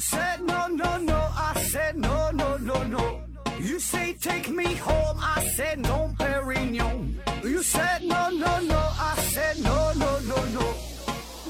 [0.00, 3.20] said no no no, I said no no no no.
[3.60, 7.20] You say take me home, I said no, Perignon.
[7.44, 10.64] You said no no no, I said no no no no,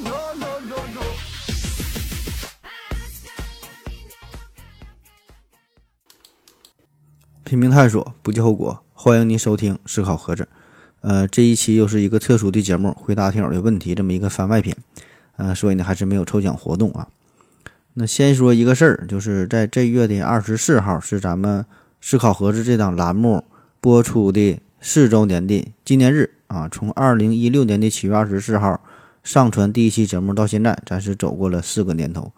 [0.03, 1.03] no no no no.
[7.45, 8.83] 拼命探索，不计后果。
[8.93, 10.43] 欢迎您收听《思考盒子》。
[11.03, 14.77] 呃，这一期又是一个特殊的节目，回答听友的问题，这么一个番外篇。
[15.37, 17.09] 呃，所以呢，还是没有抽奖活动啊。
[18.01, 21.61] 那先说一个事儿，就是在这月的二十四号是咱们
[22.01, 23.45] 《思考盒子》这档栏目
[23.79, 26.67] 播出的四周年的纪念日啊。
[26.67, 28.81] 从二零一六年的七月二十四号
[29.23, 32.33] 上传第一期节目到现在，咱是走过了四个年头。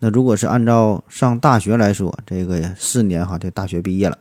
[0.00, 4.18] 那如果是按照上大学来说，这个四年哈，这大学毕业了。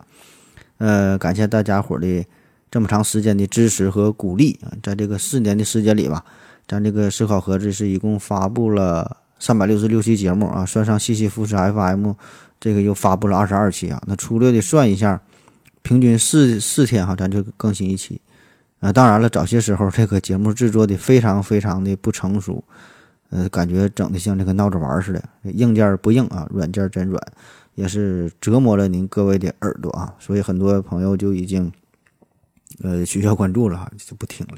[0.77, 2.25] 呃，感谢大家伙儿的
[2.71, 4.71] 这么长时间的支持和鼓励啊！
[4.81, 6.23] 在这个四年的时间里吧，
[6.65, 12.13] 咱这个思考盒子是一共发布了三百六十六期节目啊，算上西西富士 FM，
[12.59, 14.01] 这个又发布了二十二期啊。
[14.07, 15.21] 那粗略的算一下，
[15.81, 18.19] 平均四四天哈，咱就更新一期
[18.79, 18.91] 啊。
[18.91, 22.63] 当然了，早些时候这个节目制作的非常非常的不成熟，
[23.29, 27.21] 呃，感觉整的像这个闹着玩似的，硬件不硬啊，软件真软。
[27.75, 31.69] 也是折磨了您各位的耳朵啊，所以很多朋友就已经，
[32.81, 34.55] 呃，取消关注了哈，就不听了。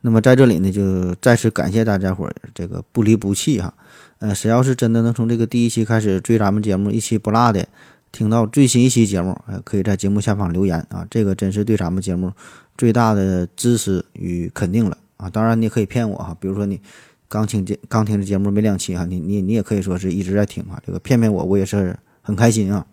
[0.00, 3.74] 那么在这里呢，就再次感谢大家伙儿这个不离不弃哈。
[4.18, 7.66] 呃，谁要是真的能从这个第一期开始追咱们节目，一期不落的
[8.10, 12.32] 听到最新一期节目，呃，可以在节目下方留言啊，这个真是对咱们节目
[12.76, 15.30] 最大的支持与肯定了啊。
[15.30, 16.80] 当然你可以骗我哈，比如说你
[17.28, 21.96] 刚听节刚听的节目没两期啊，你你你也可以说是一直在听啊，这个骗骗我，我也是。
[22.20, 22.84] 很开心啊，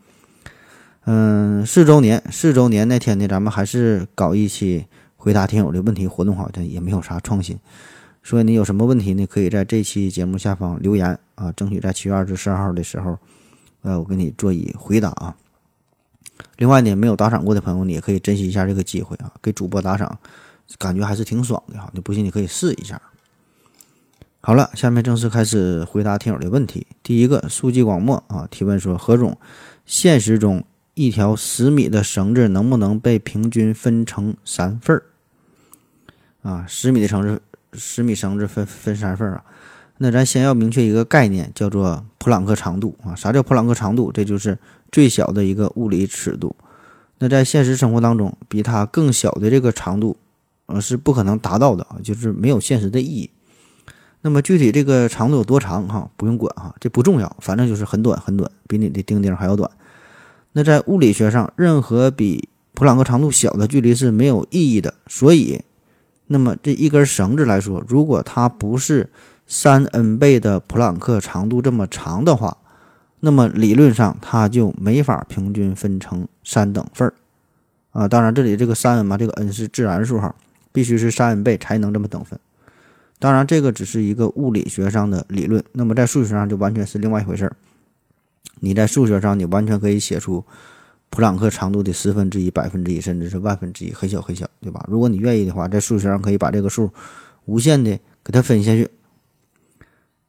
[1.03, 4.85] 嗯，四周年，四周年那天呢，咱们还是搞一期
[5.17, 7.59] 回答听友的问题活动，好像也没有啥创新。
[8.25, 9.23] 所以你有什么问题呢？
[9.27, 13.15] 可以在这期节目下方留言啊，争取在七月二十四号的时候，
[13.83, 15.37] 呃，我给你做以回答啊。
[16.57, 20.17] 另外呢，没有打赏过的朋友，你也可以珍惜一下这个机会啊，给主播打赏，
[20.79, 21.87] 感觉还是挺爽的哈。
[21.93, 22.99] 你不信，你可以试一下。
[24.41, 26.87] 好了，下面正式开始回答听友的问题。
[27.03, 29.37] 第一个，速记广漠啊，提问说：何总，
[29.85, 30.65] 现实中
[30.95, 35.03] 一条十米的绳子能不能被平均分成三份儿？
[36.41, 37.39] 啊，十米的绳子，
[37.77, 39.43] 十米绳子分分三份啊？
[39.97, 43.15] 那咱先要明确一个概念，叫做普朗克长度啊。
[43.15, 44.11] 啥叫普朗克长度？
[44.11, 44.57] 这就是
[44.91, 46.55] 最小的一个物理尺度。
[47.19, 50.17] 那在现实生活当中，比它更小的这个长度，
[50.65, 53.29] 呃，是不可能达到的啊，就是没有现实的意义。
[54.21, 56.09] 那么具体这个长度有多长哈？
[56.17, 59.69] 不用管哈，这不重要，反正就是很短很短，比你的钉钉还要短。
[60.51, 64.93] 那在物理学上，任何比普朗克长度小的距离是没有意义的。
[65.07, 65.61] 所以，
[66.27, 69.09] 那么这一根绳子来说，如果它不是
[69.45, 72.57] 三 n 倍的普朗克长度这么长的话，
[73.19, 77.13] 那么理论上它就没法平均分成三等份儿
[77.91, 78.07] 啊。
[78.07, 80.33] 当然，这里这个三 n 嘛，这个 n 是自然数哈，
[80.71, 82.39] 必须是三 n 倍才能这么等分。
[83.19, 87.55] 当然，这个只是一个物理学上的理论，那么在数学上就完全是另外一回事儿。
[88.59, 90.43] 你在数学上，你完全可以写出
[91.15, 94.85] 普朗克长度的十分之一、百分之一，甚至是万分之一，很小很小，对吧？
[94.87, 96.91] 如果你愿意的话，在数学上可以把这个数
[97.45, 98.89] 无限的给它分下去。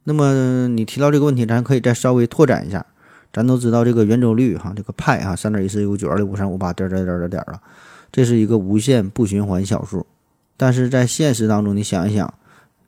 [0.05, 2.87] 那么你提到这个问题，咱可以再稍微拓展一下。
[3.33, 7.61] 咱都知道这个圆周率哈，这个派哈，三点一四一五九二六五三五八点点点点点了，
[8.11, 10.07] 这是一个无限不循环小数。
[10.57, 12.33] 但是在现实当中，你想一想。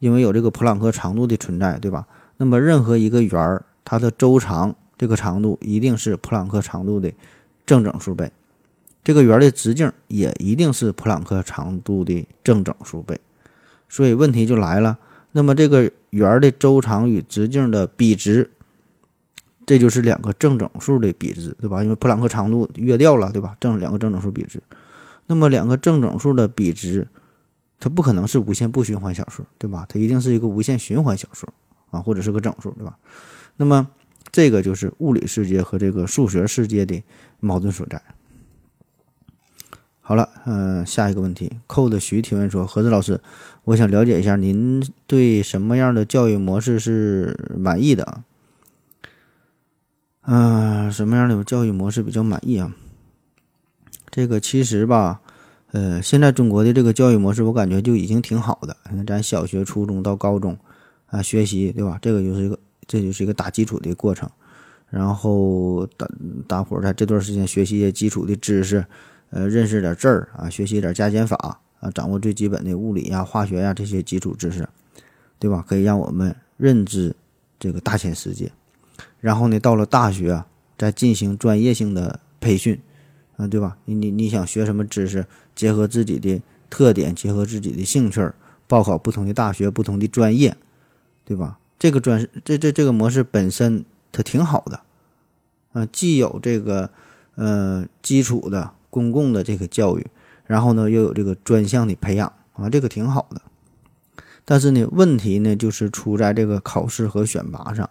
[0.01, 2.07] 因为有这个普朗克长度的存在，对吧？
[2.37, 7.13] 那么任何一个圆儿，它的周长这个长度一定是普朗克长度的
[7.69, 8.33] 正整数倍，
[9.05, 13.21] 这个圆的直径也一定是普朗克长度的正整数倍。
[13.91, 14.99] 所以问题就来了，
[15.33, 18.51] 那么这个圆的周长与直径的比值，
[19.67, 21.83] 这就是两个正整数的比值，对吧？
[21.85, 23.55] 因为普朗克长度约掉了，对吧？
[23.61, 24.63] 正两个正整数比值，
[25.27, 27.07] 那么两个正整数的比值。
[27.81, 29.87] 它不可能是无限不循环小数，对吧？
[29.89, 31.47] 它一定是一个无限循环小数
[31.93, 32.99] 啊，或者是个整数，对吧？
[33.57, 33.87] 那么
[34.33, 37.01] 这个就是物理世界和这个数学世界的
[37.41, 38.03] 矛盾所在。
[40.01, 43.21] 好了，嗯，下一个问题，扣的徐提问说：何子老师，
[43.65, 48.25] 我想了解一下您对什么样的教育模式是满意的啊？
[50.23, 52.75] 嗯，什么样的教育模式比较满意啊？
[54.11, 55.21] 这个其实吧。
[55.73, 58.75] 呃，现在中国的这个教育模式，我感觉就已经挺好的。
[58.91, 60.59] 你看，咱小学、初中到高中，
[61.09, 61.99] 啊，学习对吧？
[62.01, 64.31] 这个就是一个，这就是一个打基础的过程。
[64.91, 66.09] 然后大
[66.47, 68.85] 大伙儿在这段时间学习一些基础的知识，
[69.31, 74.69] 呃，认识点字儿啊，学习点加减法啊，掌握最基本的物理呀、化学呀这些基础知识，
[75.39, 75.65] 对吧？
[75.69, 77.15] 可以让我们认知
[77.59, 78.51] 这个大千世界。
[79.21, 80.43] 然后呢，到了大学
[80.77, 82.81] 再进行专业性的培训，
[83.37, 83.77] 啊，对吧？
[83.85, 86.41] 你你你想学什么知识，结合自己的
[86.71, 88.33] 特点，结合自己的兴趣，
[88.67, 90.57] 报考不同的大学、不同的专业，
[91.25, 91.59] 对吧？
[91.79, 93.85] 这个专这这这个模式本身
[94.19, 94.81] 它挺好的，
[95.73, 96.91] 啊，既有这个
[97.37, 100.05] 呃基础的公共的这个教育，
[100.45, 103.41] 然后呢又有这个专项的培养啊，这个挺好的。
[104.45, 107.89] 但是呢，问题呢就是出在这个考试和选拔上。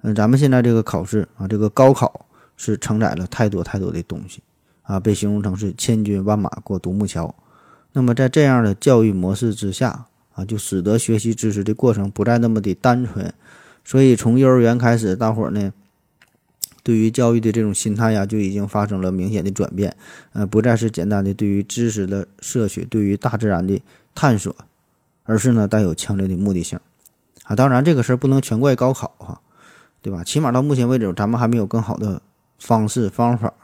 [0.00, 2.24] 嗯，咱们现在这个考试啊，这个高考
[2.56, 4.42] 是承载了太多太多的东西
[4.84, 7.34] 啊，被形容成是千军万马过独木桥。
[7.92, 13.34] 那么在这样的教育模式之下啊，就使得学习知识的过程不再那么的单纯。
[13.84, 15.72] 所以从幼儿园开始，大伙儿呢
[16.82, 19.96] 对于教育的这种心态呀，就已经发生了明显的转变。
[20.32, 23.80] 呃，不再是简单的对于知识的摄取，对于大自然的
[24.14, 24.54] 探索。
[25.26, 26.78] 而是呢，带有强烈的目的性，
[27.44, 29.40] 啊，当然这个事儿不能全怪高考哈，
[30.02, 30.22] 对吧？
[30.22, 32.20] 起码到目前为止，咱们还没有更好的
[32.58, 33.54] 方式方法，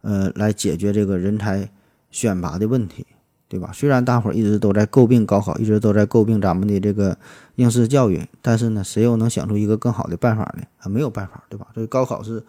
[0.00, 1.68] 呃，来解决这个人才
[2.10, 3.04] 选拔的问题，
[3.46, 3.70] 对吧？
[3.74, 7.18] 虽然大伙儿一直都在诟病高考，一直都在诟病咱们的这个
[7.56, 10.62] 应试教育，但是呢，谁又能想出一个更好的办法呢？
[10.78, 11.66] 啊，没有办法，对吧？
[11.74, 12.42] 所以高考是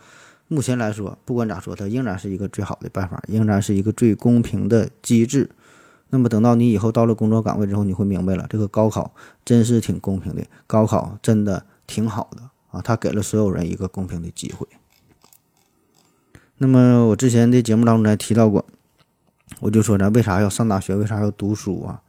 [0.47, 5.49] 目前来说，不管咋说，它仍然是一个最好的办法，仍然是一个最公平的机制。
[6.09, 9.13] 那么等到你以后到了工作岗位之后，你会明白了，这个高考
[9.43, 14.67] 真是挺公平的，高考真的挺好的啊，它给了所有人一个公平的机会。
[16.57, 18.65] 那么我之前的节目当中还提到过，
[19.59, 22.01] 我就说咱为啥要上大学，为啥要读书啊？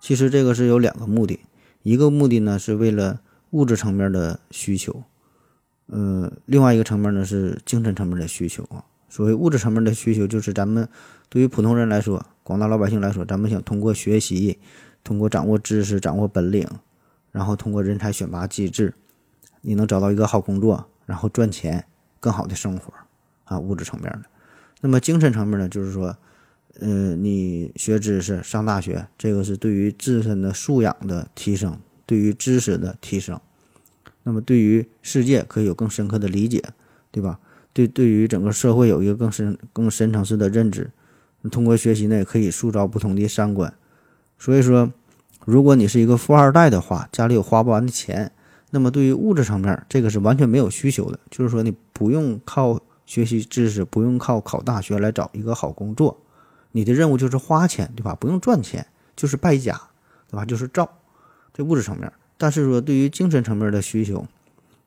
[0.00, 1.40] 其实这个是有两个目的，
[1.82, 3.20] 一个目的呢是为了
[3.50, 5.04] 物质层面的需求，
[5.86, 8.84] 呃，另外一个层面呢是精神层面的需求啊。
[9.08, 10.86] 所谓物质层面的需求，就是咱们
[11.28, 12.24] 对于普通人来说。
[12.42, 14.58] 广大老百姓来说，咱们想通过学习，
[15.04, 16.66] 通过掌握知识、掌握本领，
[17.30, 18.94] 然后通过人才选拔机制，
[19.60, 21.84] 你能找到一个好工作，然后赚钱，
[22.20, 22.94] 更好的生活
[23.44, 24.22] 啊，物质层面的。
[24.80, 26.16] 那么精神层面呢，就是说，
[26.80, 33.40] 嗯，你学知识、上大学，这个是对于自身的素养的提升，对于知识的提升，
[34.22, 36.62] 那么对于世界可以有更深刻的理解，
[37.10, 37.40] 对吧？
[37.72, 40.90] 对，对于整个社会有一个更深、更深层次的认知。
[41.50, 43.72] 通过学习呢，也可以塑造不同的三观。
[44.38, 44.92] 所以说，
[45.44, 48.32] 如果你是一个富二代的话，家里有花不完的钱，
[48.70, 51.18] 那么对于物质层面，这个是完全没有需求的。
[51.30, 56.20] 就是说，你不用靠学习知识，不用靠考大学来找一个好工作，
[56.72, 58.14] 你的任务就是花钱，对吧？
[58.14, 58.86] 不用赚钱，
[59.16, 59.80] 就是败家，
[60.28, 60.44] 对吧？
[60.44, 60.88] 就是造
[61.52, 62.12] 这物质层面。
[62.36, 64.26] 但是说，对于精神层面的需求，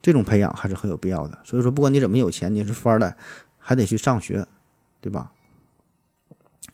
[0.01, 1.38] 这种培养还是很有必要的。
[1.44, 3.18] 所以说，不管你怎么有钱，你是富二代，
[3.57, 4.48] 还得去上学，
[5.01, 5.31] 对吧？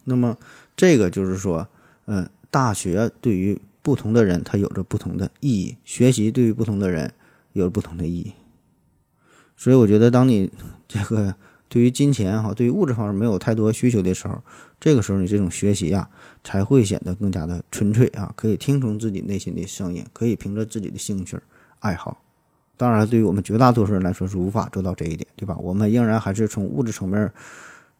[0.03, 0.37] 那么，
[0.75, 1.67] 这个就是说，
[2.05, 7.13] 嗯，大学对于不同的人，它有着不同的意义；学习对于不同的人，
[7.53, 8.33] 有着不同的意义。
[9.55, 10.51] 所以，我觉得，当你
[10.87, 11.33] 这个
[11.69, 14.41] 对于金钱哈，对于物质方面没有太多需求的时候，
[14.79, 16.09] 这个时候你这种学习呀，
[16.43, 21.37] 才会显得更加的纯粹啊，可以听从自己内心的声音，可以凭着自己的兴趣
[21.79, 22.23] 爱好。
[22.77, 25.57] 当然，对于我们绝大多数人来说，是无法做到这一点，对吧？
[25.57, 27.31] 我们仍然还是从物质层面。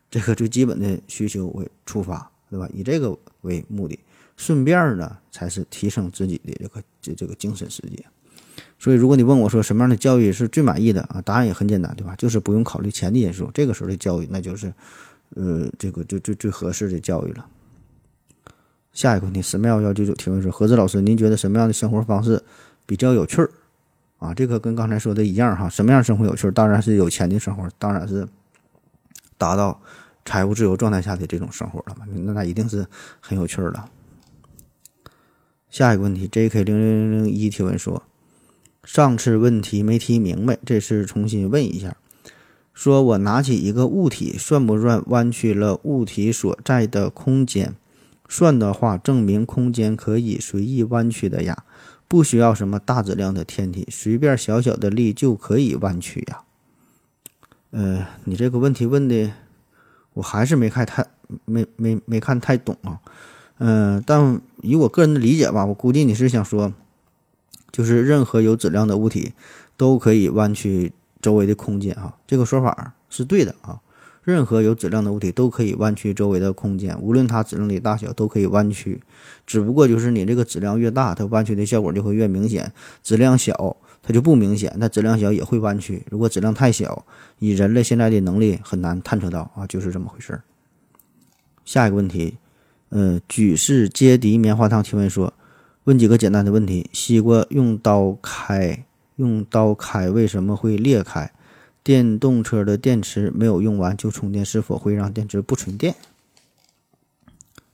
[0.10, 2.66] 这个最基本的需求为出发，对吧？
[2.74, 4.00] 以这个为目的，
[4.38, 8.06] 顺便呢，才是提升自己的这个这这个精神世界。
[8.80, 11.22] 所以，如果你问我说什么样的教育是最满意的啊？
[11.24, 12.16] 答案也很简单，对吧？
[12.18, 13.50] 就是不用考虑钱的因素。
[13.54, 14.74] 这个时候的教育，那就是，
[15.36, 17.46] 呃，这个最最最合适的教育了。
[18.94, 22.42] 下一个问题，什么幺幺九九提问说：何子老师，您觉得什么样的生活方式
[22.86, 23.50] 比较有趣儿？
[24.20, 25.70] 啊，这个跟刚才说的一样哈。
[25.70, 26.52] 什么样生活有趣儿？
[26.52, 28.28] 当然是有钱的生活，当然是。
[29.40, 29.80] 达到
[30.26, 32.08] 财务自由状态下的这种生活了嘛？
[32.12, 32.84] 那那一定是
[33.20, 33.88] 很有趣儿了。
[35.70, 36.64] 下一个问题，J.K.
[36.64, 38.02] 零零零零一提问说：
[38.88, 41.98] 上次问题没提明白，这次重新问一下。
[42.74, 47.76] 说我拿起一个物体，算不算弯曲了物体所在的空间？
[48.30, 51.66] 算的话，证明空间可以随意弯曲的呀，
[52.08, 56.44] 不需要什么大质量的天体，随便小小的力就可以弯曲呀。
[57.72, 59.34] 呃，你这个问题问的，
[60.14, 61.06] 我还是没看太
[61.44, 63.02] 没没没看太懂啊。
[63.58, 66.72] 嗯，但以我个人的理解吧，我估计你是想说，
[67.78, 69.34] 就是任何有质量的物体
[69.78, 70.92] 都可以弯曲
[71.22, 72.16] 周围的空间啊。
[72.26, 73.80] 这个说法是对的啊。
[74.24, 79.00] 任何有质量的物体都可以弯曲周围的空间，无论它质量的大小都可以弯曲。
[79.46, 82.66] 只不过就是你这个质量越大，它弯曲的效果就会越明显；
[83.04, 83.78] 质量小。
[84.02, 86.02] 它就不明显，那质量小也会弯曲。
[86.10, 87.06] 如果质量太小，
[87.40, 90.42] 以人类现在的能力很难探测到啊，就是这么回事儿。
[91.66, 92.38] 下一个问题，
[92.88, 95.34] 呃，举世皆敌棉花糖提问说，
[95.88, 98.84] 问几个简单的问题：西瓜用刀开，
[99.16, 101.32] 用刀开为什么会裂开？
[101.82, 105.96] 电动车的电池没有用完就充电，是否会让电池不存电？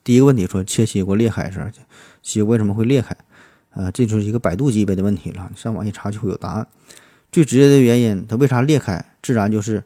[0.03, 1.73] 第一个问题说切西瓜裂开是，
[2.21, 3.17] 西瓜为什么会裂开？
[3.71, 6.67] 啊，这就是一个百度级别的问题了，上网一查就会有答案。
[7.31, 9.03] 最直接的原因，它为啥裂开？
[9.23, 9.83] 自然就是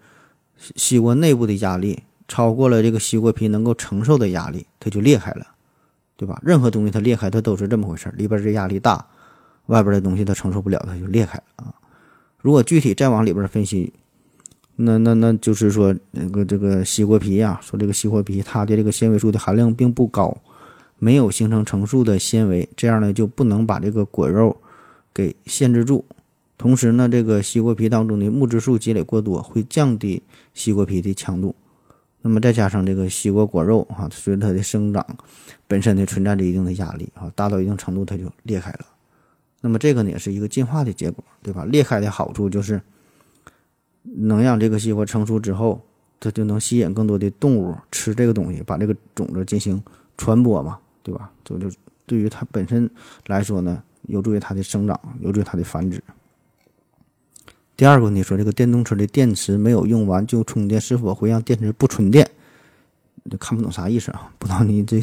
[0.76, 5.48] 西瓜内部的压力超过了这个西瓜皮能够承受的压力，它就裂开了，
[6.18, 6.42] 对吧？
[6.44, 9.06] 任何东西它裂开，它都是这么回事儿，里边这压力大，
[9.68, 11.74] 外边的东西它承受不了，它就裂开了啊。
[12.42, 13.94] 如果具体再往里边分析，
[14.76, 20.36] 那那那就是说，那个这个西瓜皮呀，说这个西瓜皮它的这个纤维素的含量并不高，
[20.98, 24.58] 没有形成成熟的纤维，这样呢就不能把这个果肉
[25.14, 26.04] 给限制住。
[26.58, 30.24] 同时呢，这个西瓜皮当中的木质素积累过多，会降低
[30.56, 31.56] 西瓜皮的强度。
[32.28, 35.06] 那么再加上这个西瓜果肉哈，随着它的生长，
[35.66, 38.80] 本身呢存在着一定的压力啊，达到一定程度它就裂开了。
[39.62, 41.64] 那么这个呢也是一个进化的结果，对吧？
[41.64, 42.82] 裂开的好处就是
[44.04, 45.82] 能让这个西瓜成熟之后，
[46.20, 49.82] 它就能吸引更多的动物吃这个东西，把这个种子进行
[50.18, 51.32] 传播嘛，对吧？
[51.46, 51.72] 这就
[52.06, 52.90] 对于它本身
[53.28, 56.04] 来说呢，有助于它的生长，有助于它的繁殖。
[57.78, 62.28] 第二个问题说，这个电动车的电池没有用完就充电，是否会让电池不充电？
[63.40, 64.32] 看不懂啥意思啊？
[64.40, 65.00] 不知道你这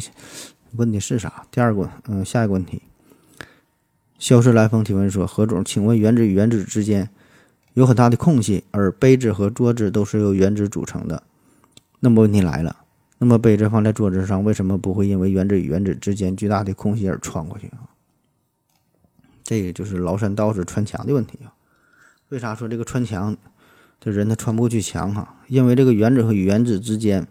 [0.73, 1.45] 问的是啥？
[1.49, 2.81] 第二个，嗯，下一个问题，
[4.19, 7.09] 消失来风提问说，何总，请问原子与原子之间
[7.75, 11.23] 有很大的空隙，而杯子和桌子都是由原子组成的。
[12.01, 12.75] 那么问题来了，
[13.19, 17.87] 那么杯子放在桌子上，为什么不会因为原子与原子之间巨大的空隙而穿过去啊？
[19.45, 21.54] 这个就是崂山道士穿墙的问题啊。
[22.29, 23.37] 为啥说这个穿墙，
[24.01, 25.35] 这人他穿不过去墙哈？
[25.47, 27.27] 因为这个原子和原子之间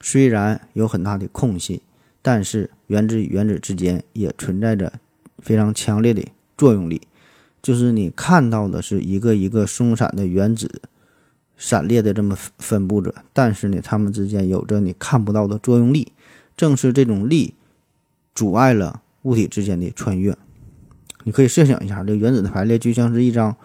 [0.00, 1.82] 虽然有很大的空隙，
[2.20, 4.92] 但是原子与原子之间也存在着
[5.38, 6.22] 非常强烈的
[6.58, 7.00] 作用力。
[7.62, 10.82] 就是你看到的是一个一个松散的原子
[11.56, 16.12] 散裂的这么分布着，但是呢，它们之间有着你看不到的作用力。
[16.54, 17.54] 正是这种力
[18.34, 20.36] 阻碍了物体之间的穿越。
[21.24, 23.56] 你可以设想一下，这个原子的排列就像是一张。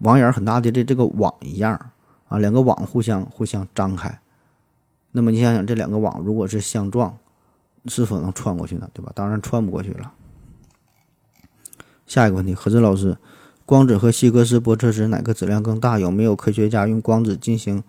[0.00, 1.92] 网眼很大的这这个网一样
[2.28, 4.20] 啊，两个网互相互相张开，
[5.12, 7.18] 那么你想想这两个网如果是相撞，
[7.86, 8.88] 是否能穿过去呢？
[8.92, 9.10] 对吧？
[9.14, 10.12] 当然穿不过去了。
[12.06, 13.16] 下一个问题，何志老师，
[13.64, 15.98] 光子和希格斯玻色子哪个质量更大？
[15.98, 17.84] 有没有科学家用光子进行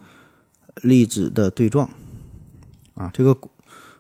[0.82, 1.90] 粒子的对撞？
[2.96, 3.38] 啊，这个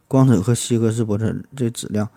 [0.07, 2.09] 光子和希格斯玻色这质量，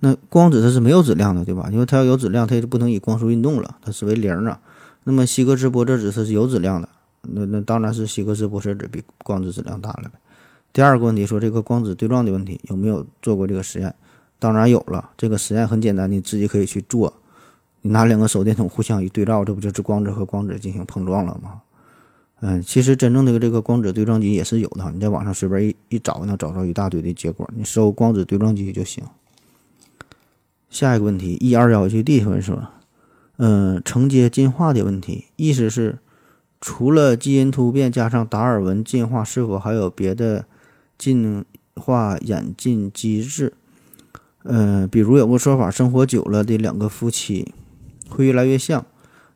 [0.00, 1.68] 那光子它是没有质量的，对吧？
[1.72, 4.60] 因为它要有质量，它就不能以光速运动了，它是为零啊。
[5.08, 6.88] 那么希格斯玻色子是有质量的，
[7.22, 10.18] 那那当然是希格斯玻色子比光子质量大了呗。
[10.70, 13.94] 第二个问题说这个光子对撞的问题有没有做过这个实验？
[14.38, 17.14] 当然有了，这个实验很简单，你自己可以去做。
[17.80, 21.62] 你拿两个手电筒互相一对照，这不就是光子和光子进行碰撞了吗？
[22.40, 27.48] 嗯，其实真正的这个光子对撞机也是有的，你在网上随便一一找，能找着一大堆的结果。
[27.56, 29.02] 你搜光子对撞机就行。
[30.68, 32.62] 下一个问题，一二幺 G D 问说。
[33.38, 35.98] 嗯，承接进化的问题，意思是，
[36.60, 40.44] 除了基因突变加上达尔文进化，是否还有别的
[40.98, 43.54] 进化演进机制？
[44.42, 47.54] 嗯，比如有个说法，生活久了的两个夫妻
[48.08, 48.84] 会越来越像，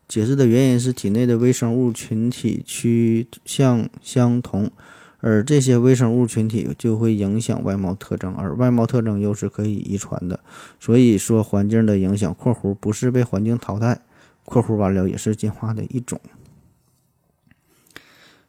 [0.08, 4.70] 解释的原因是体内的微生物群体趋向相同。
[5.24, 10.40] 而这些微生物群体就会影响外貌特征，而外貌特征又是可以遗传的。
[10.80, 14.00] 所以说，环境的影响（括弧不是被环境淘汰
[14.44, 16.20] ）（括弧完了）也是进化的一种。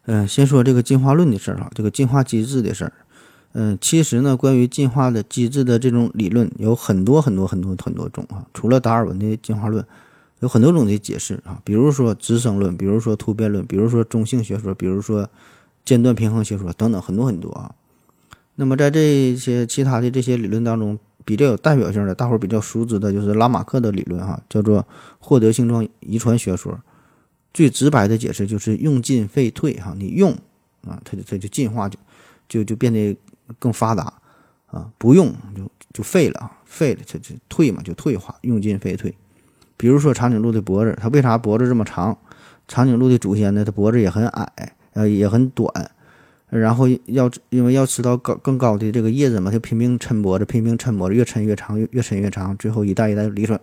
[0.05, 2.93] 嗯，先说这个进化论的事儿哈，这个进化机制的事儿。
[3.51, 8.47] 嗯，其实呢，关于进化的机制的这种理论有很多很多很多很多种啊。
[8.51, 9.85] 除了达尔文的进化论，
[10.39, 15.29] 有很多种的解释啊，比如说直生论，比如说突变论，比如说中性学说，比如说。
[15.85, 17.75] 间断平衡学说等等很多很多啊，
[18.55, 24.85] 那么在这些其他的这些理论当中，比较有代表性的，大伙儿比较熟知的就是拉马克的理论哈，叫做
[25.19, 26.79] 获得性状遗传学说。
[27.53, 30.31] 最直白的解释就是用进废退哈，你用
[30.87, 31.99] 啊，它就它就进化就
[32.49, 33.15] 就就变得
[33.59, 34.11] 更发达
[34.65, 39.13] 啊，不用就就废了啊，废了它就退嘛，就退化，用进废退。
[39.77, 42.17] 比如说长颈鹿的脖子，它为啥脖子这么长？
[42.67, 44.75] 长颈鹿的祖先呢，它脖子也很矮。
[44.93, 45.91] 呃，也很短，
[46.49, 53.59] 然后要因为要吃到高更高的这个叶子嘛，就拼命抻脖子，拼命抻脖子，越抻越长，越越抻越长，最后一代一代遗传，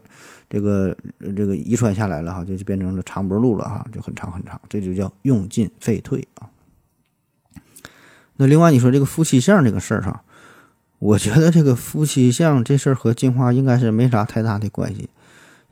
[0.48, 0.96] 这个
[1.36, 6.50] 这个遗传下来了哈，就就变成了长脖鹿了哈，就很长很长，这就叫用进废退啊。
[8.36, 10.22] 那另外你说这个夫妻相这个事儿哈，
[10.98, 15.10] 我觉得这个夫妻相这事儿和进化应该是没啥太大的关系，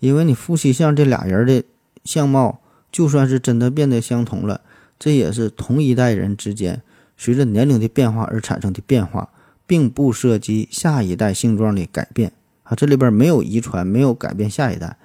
[0.01, 1.65] 因为你夫妻相这俩人的
[2.05, 2.61] 相貌
[2.93, 4.61] 就算是真的变得相同了，
[4.99, 6.83] 这也是同一代人之间
[7.17, 9.31] 随着年龄的变化而产生的变化，
[9.67, 12.33] 并不涉及下一代性状的改变
[12.65, 12.75] 啊。
[12.75, 14.97] 这里边没有遗传，没有改变下一代，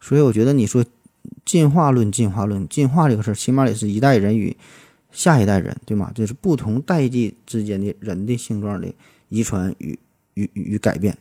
[0.00, 0.84] 所以我觉得你说
[1.44, 4.56] 进化论，进化论，进化这个事儿，起码也是一代人与
[5.10, 6.10] 下一代人，对吗？
[6.14, 8.92] 这是不同代际之间的人的性状的
[9.28, 9.98] 遗传与
[10.34, 11.16] 与与改变。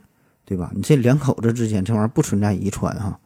[0.46, 0.70] 对吧？
[0.76, 3.18] 你这两口子之间这玩意儿不存在遗传哈。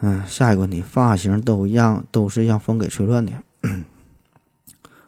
[0.00, 3.32] 嗯，下一个问题，发型都一样，都是让风给吹乱的。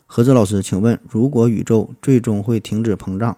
[0.06, 3.36] 何子老师，请问，如果宇宙最终会停止膨胀，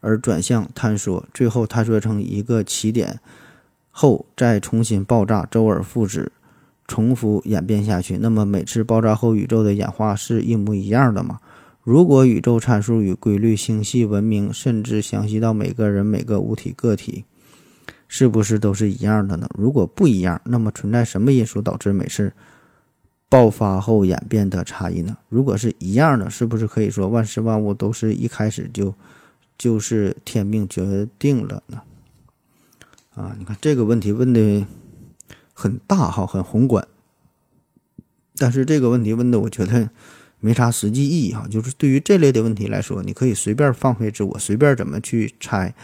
[0.00, 3.18] 而转向坍缩，最后坍缩成一个起点
[3.90, 6.30] 后再重新爆炸，周而复始，
[6.86, 11.40] 重复演变下去，那么每次爆炸后宇宙的演化是一模一样的吗？
[11.82, 17.24] 如果宇宙参数与规律星系文明，甚至详细到每个人、每个物体个体，
[18.08, 19.48] 是不是都是一样的呢？
[19.58, 22.32] 如果不一样，那么存在什么因素导致每次
[23.28, 25.16] 爆发后演变的差异呢？
[25.28, 28.94] 如果是一样的，是不是可以说万事万物都是一开始就
[29.58, 31.82] 就是天命决定了呢？
[33.14, 34.66] 啊，你看这个问题问的
[35.52, 36.86] 很大哈，很宏观，
[38.36, 39.90] 但是这个问题问的，我觉得。
[40.40, 45.74] 没啥实际意义哈，就是对于这类的问题来说，你可以随便放飞自我，随便怎么去猜，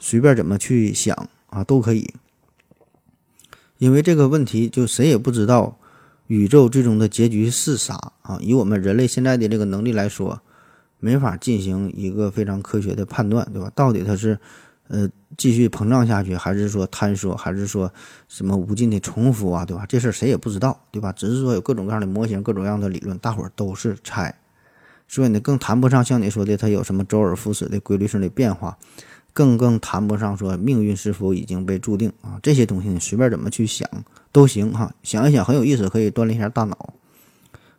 [0.00, 2.14] 随便怎么去想啊，都可以。
[3.78, 5.78] 因为这个问题就谁也不知道
[6.26, 8.38] 宇宙最终的结局是啥啊。
[8.40, 10.40] 以我们人类现在的这个能力来说，
[10.98, 13.70] 没法进行一个非常科学的判断，对吧？
[13.74, 14.38] 到底它是？
[14.90, 17.92] 呃，继续膨胀下去，还是说坍缩，还是说
[18.26, 19.84] 什么无尽的重复啊，对吧？
[19.86, 21.12] 这事儿谁也不知道，对吧？
[21.12, 24.34] 只是说有各种各样的模型，各种各样的理论，大伙儿都是猜，
[25.06, 28.78] 所以呢，更谈不上像你说的它有什么周而复始的规律性的变化，
[29.32, 32.38] 更更谈不上说命运是否已经被注定啊。
[32.42, 33.88] 这些东西你随便怎么去想
[34.32, 36.94] 都行哈，想一想很有意思，可以锻炼一下大脑。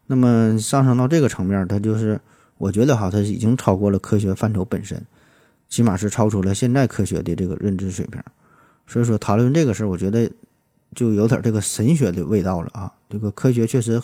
[0.08, 2.19] 那么上升到这个层面，它就是
[2.58, 5.02] 我觉得哈，它已经超过了科学范畴本身。
[5.69, 8.19] 起码是超出了现在科学的这个认知水平，
[8.88, 10.28] 所以说谈论这个事儿，我觉得
[10.95, 12.91] 就有点这个神学的味道了啊。
[13.08, 14.02] 这个科学确实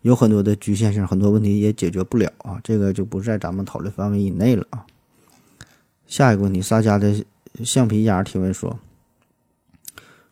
[0.00, 2.58] 有很多的局限性，很多问题也解决不了啊。
[2.64, 4.86] 这个就不在咱们讨论范围以内了啊。
[6.12, 7.24] 下一个问题，撒家的
[7.64, 8.78] 橡皮鸭提问说：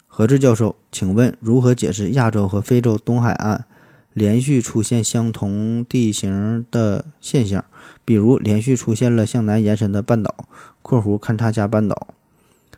[0.06, 3.64] 何志教授，请问如何解释亚洲和非洲东海岸
[4.12, 7.64] 连续出现相同地形的现象？
[8.04, 10.44] 比如连续出现了向南延伸的半岛
[10.82, 12.08] （括弧勘察加半岛、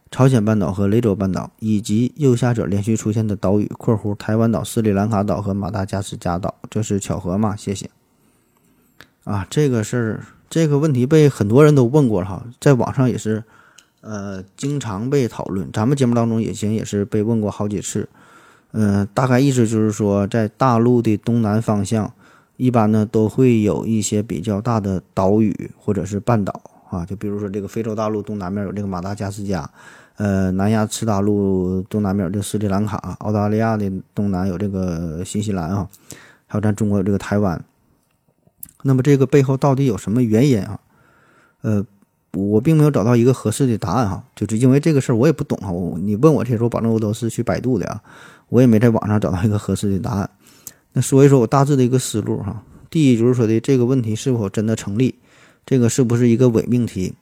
[0.08, 7.56] 朝鲜半岛和雷州半岛），以及右下角连续出现的岛屿（括弧台湾岛、斯里兰卡岛和马达加斯加岛），这是巧合吗？
[7.56, 7.90] 谢谢。
[9.24, 13.42] 啊，这个事儿，这个问题被很多人都问过了哈，在网上也是，
[14.02, 15.72] 呃，经常被讨论。
[15.72, 18.06] 咱们节目当中也前，也是被问过好几次。
[18.72, 22.12] 嗯，大概意思就是说，在大陆的东南方向。
[22.58, 26.60] 一般呢都会有一些比较大的岛屿或者是半岛
[26.90, 29.68] 啊，就比如说这个非洲大陆东南面有这个马达加斯加，
[30.16, 35.88] 呃，南亚次大陆东南面有这个斯里兰卡，澳大利亚的东南有这个新西兰啊，
[36.46, 37.60] 还有咱中国有这个台湾。
[38.82, 40.78] 那么这个背后到底有什么原因啊？
[41.62, 41.86] 呃，
[42.32, 48.02] 我并没有找到一个合适的答案哈，就是因为这个事儿我也不懂哈，我你问我这些，我保证我都是去百度的啊，
[48.48, 50.28] 我也没在网上找到一个合适的答案。
[50.92, 52.62] 那说一说我大致的一个思路哈。
[52.90, 55.14] 第一就是说的这个问题是否真的成立，
[55.64, 57.14] 这个是不是一个伪命题？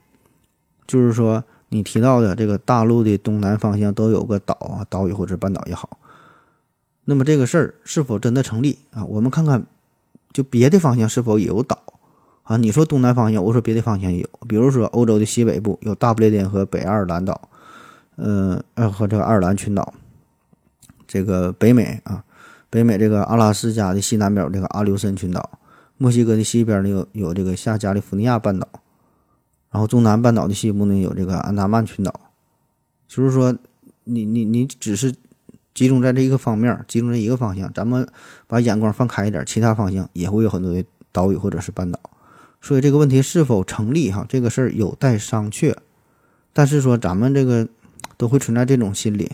[0.85, 5.97] 就是说你提到的这个大陆的东南方向都有个岛啊，岛屿或者半岛也好，
[7.05, 9.05] 那么这个事儿是否真的成立啊？
[9.05, 9.63] 我们看看，
[10.33, 11.77] 就别的方向是否也有岛
[12.43, 12.57] 啊？
[12.57, 17.49] 你说东南方向，我说别的方向也有，比如说欧洲的西北部有大不列颠和北爱尔兰岛，
[18.15, 19.93] 呃呃和这个爱尔兰群岛，
[21.07, 22.23] 这个北美啊。
[22.69, 25.59] 北美这个阿拉斯加的西南边这个阿留申群岛，
[25.97, 28.65] 墨西哥的西边呢有有这个下加利福尼亚半岛，
[29.69, 32.17] 然后中南半岛的西部呢有这个安达曼群岛。
[33.09, 33.53] 就是说，
[34.05, 35.13] 你你你只是
[35.73, 38.07] 集中在这一个方面，集中在一个方向，咱们
[38.47, 41.99] 把眼光放开一点，其他方向也会有很多的岛屿或者是半岛。
[42.61, 45.75] 所以这个问题是否成立哈，这个事儿有待商榷。
[46.53, 47.67] 但是说咱们这个
[48.17, 49.31] 都会存在这种心理。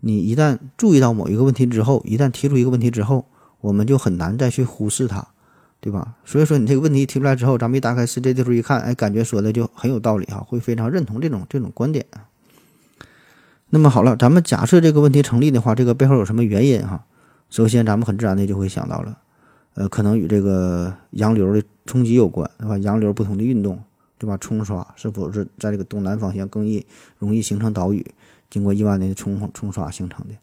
[0.00, 3.26] 你一旦注意到某一个问题之后，一旦提出一个问题之后，
[3.60, 5.26] 我们就很难再去忽视它，
[5.80, 6.16] 对吧？
[6.24, 12.04] 所以说你这个问题提出来之后，咱们一打开世界地图一看，哎，感觉说的就很有道理哈，会非常认同这种这种观点。
[13.70, 17.04] 那么好了，咱们假设这个问题成立的话，这个背后有什么原因哈？
[17.50, 19.18] 首先，咱们很自然的就会想到了，
[19.74, 22.78] 呃，可能与这个洋流的冲击有关，对吧？
[22.78, 23.82] 洋流不同的运动，
[24.18, 24.36] 对吧？
[24.36, 26.84] 冲刷是否是在这个东南方向更易
[27.18, 28.04] 容易形成岛屿？
[28.50, 30.34] 经过亿万年的冲冲刷形成的，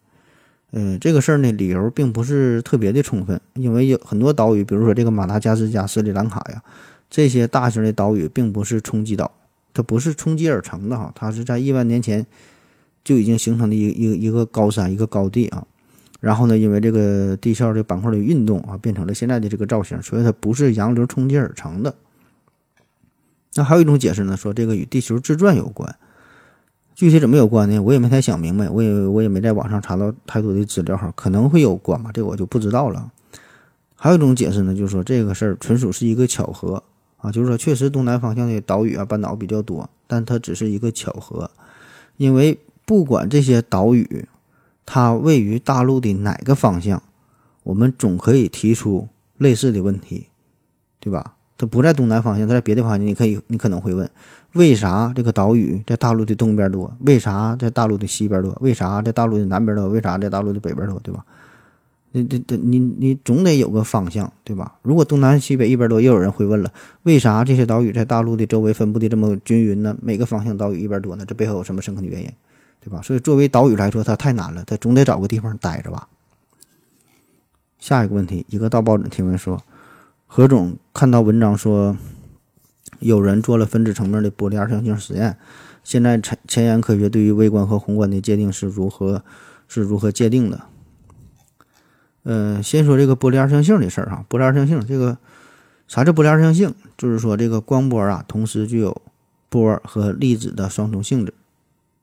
[0.72, 6.62] 呃，这个事儿呢，理由并不是特别的充分，因为有很多岛屿，比如说这个马达加斯加、斯里兰卡呀，
[7.10, 9.32] 这些大型的岛屿并不是冲击岛，
[9.74, 12.26] 它不是冲击而成的哈，它是在亿万年前
[13.04, 15.66] 就已经形成的一一一个高山、一个高地啊。
[16.20, 21.96] 然后呢，因为这个地壳的板块的运动啊，变成了现在的这个造型，所以它不是洋流冲击而成的。
[23.56, 25.96] 那还有一种解释呢，说这个与地球自转有关。
[26.94, 27.80] 具体怎么有关呢？
[27.80, 33.12] 我也没太想明白，我也我也没在网上查到太多的资料哈，可能会有关吧，这我就不知道了。
[33.96, 36.84] 还有一种解释呢，就是说这个事儿纯属是一个巧合
[37.18, 41.50] 啊，就是说确实东南方向的岛屿啊、半岛比较多，但它只是一个巧合，
[42.18, 42.60] 因为
[42.92, 44.28] 不管这些岛屿
[44.86, 47.02] 它位于大陆的哪个方向，
[47.64, 50.28] 我们总可以提出类似的问题，
[51.00, 51.36] 对吧？
[51.58, 54.12] 它不在东南方向，它在别的方向，你可以你可能会问。
[54.56, 56.94] 为啥这个岛屿在大陆的东边多？
[57.00, 58.58] 为啥在大陆的西边多？
[58.60, 59.88] 为啥在大陆的南边多？
[59.88, 61.00] 为啥在大陆的北边多？
[61.00, 61.26] 对吧？
[62.12, 64.76] 你你你你总得有个方向，对吧？
[64.82, 66.74] 如果东南西北一边多，又有人会问了：
[67.04, 69.96] 为啥这些岛屿在大陆的周围分布的这么均匀呢？
[70.02, 71.24] 每个方向岛屿一边多呢？
[71.26, 72.30] 这背后有什么深刻的原因？
[72.82, 73.02] 对吧？
[73.02, 76.10] 所以作为岛屿来说，它太难了，它总得找个地方待着吧。
[77.80, 79.64] 下一个问题，一个大报者提问说：
[80.28, 81.96] 何总看到文章说。
[83.00, 85.36] 有人做了分子层面的玻璃二象性实验，
[85.84, 89.24] 现在前前沿科学对于微观和宏观的界定是如何
[89.68, 90.62] 是如何界定的？
[92.22, 95.18] 呃，先说这个玻璃二象性的事儿哈，玻璃二象性这个
[95.88, 96.76] 啥叫玻璃二象性？
[96.96, 99.02] 就是说这个光波啊，同时具有
[99.50, 101.34] 波和粒子的双重性质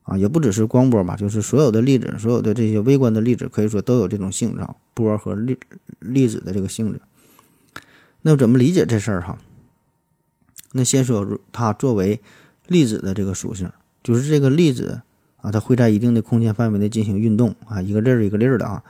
[0.09, 5.59] 啊，也不只是光波吧，就是所有的粒子，所有的这些微观的粒子，可以说都有这种性质啊，波和粒
[6.01, 7.01] 粒子的这个性质。
[8.23, 9.37] 那怎么理解这事儿哈？
[10.73, 12.21] 那先说它作为
[12.67, 13.71] 粒子的这个属性，
[14.03, 15.03] 就是这个粒子
[15.43, 18.83] 啊，它会在一定的空间范围内进行运动啊，一个粒儿一个粒儿的啊。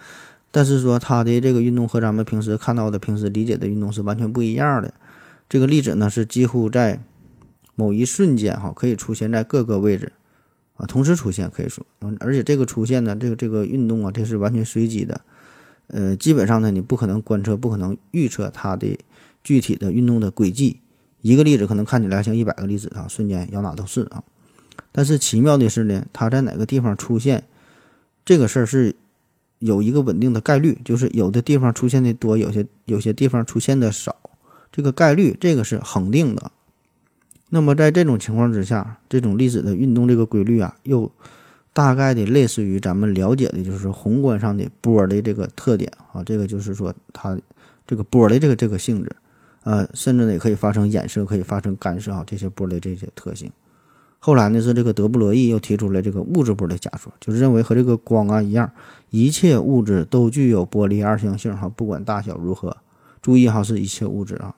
[0.50, 4.94] 但是说它的这个运动和咱们平时看到的、平时理解的运动是完全不一样的。
[5.48, 7.02] 这个粒子呢是几乎在
[7.74, 10.12] 某一瞬间哈，可以出现在各个位置
[10.78, 11.84] 啊，同时出现可以说，
[12.20, 15.20] 而且这个出现呢，这个这个运动啊，这是完全随机的。
[15.88, 18.98] 呃，基本上呢，你不可能观测，不可能预测它的
[19.42, 20.78] 具体的运动的轨迹。
[21.20, 24.22] 一个粒子可能看起来像一百个粒子啊，瞬间摇哪都是啊。
[24.92, 27.42] 但是奇妙的是呢，它在哪个地方出现，
[28.24, 28.94] 这个事儿是
[29.58, 34.14] 有一个稳定的概率，就是有的地方出现的多，有些有些地方出现的少，
[34.70, 36.52] 这个概率这个是恒定的。
[37.48, 41.10] 那么在这种情况之下，这种粒子的运动这个规律啊，又
[41.72, 47.38] 大概的类似于咱们了解的就是宏观上的波的这个特点啊，这个就是说它
[47.86, 49.10] 这个波的这个这个性质。
[49.64, 53.50] 呃，甚至呢也可以发生衍射，可以发生干涉啊，这些波的这些特性。
[54.18, 58.70] 后来呢是这个德布罗意又提出了这个物质波的假说，就是认为和这个光啊一样，
[59.10, 62.76] 一切物质都具有波粒二象性哈，不管大小如何。
[63.20, 64.54] 注意哈，是一切物质啊。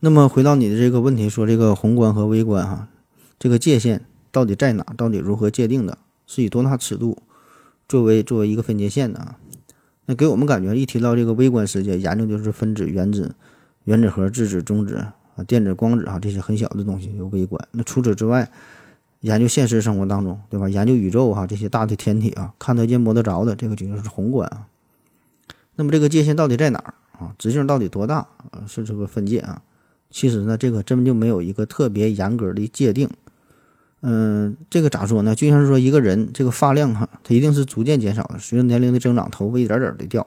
[0.00, 2.88] 那么回到你的这个问题，说这个宏观和微观哈，
[3.38, 4.84] 这个界限到底在哪？
[4.96, 5.98] 到底如何界定的？
[6.26, 7.22] 是以多大尺度
[7.88, 9.38] 作为作为一个分界线的啊？
[10.04, 13.34] 那给我们感觉，一提到这个微观世界，研究就是分子、原子、
[13.84, 15.14] 原子核、质子、中子啊、
[15.46, 17.66] 电子、光子啊这些很小的东西有微观。
[17.72, 18.50] 那除此之外，
[19.20, 20.68] 研究现实生活当中，对吧？
[20.68, 24.66] 研究宇宙哈这些大的天体啊，看得见摸得着的，这个就是宏观啊。
[25.76, 27.34] 那么这个界限到底在哪儿啊？
[27.38, 28.18] 直径到底多大
[28.50, 28.66] 啊？
[28.68, 29.62] 是这个分界啊？
[30.10, 33.08] 其实呢，这个根本就没有一个特别严格的界定。
[34.02, 35.34] 嗯，这个咋说呢？
[35.34, 40.24] 就像是说一个人这个发量哈，它一定是逐渐减少的，随着年龄的增长，头发一点点的掉，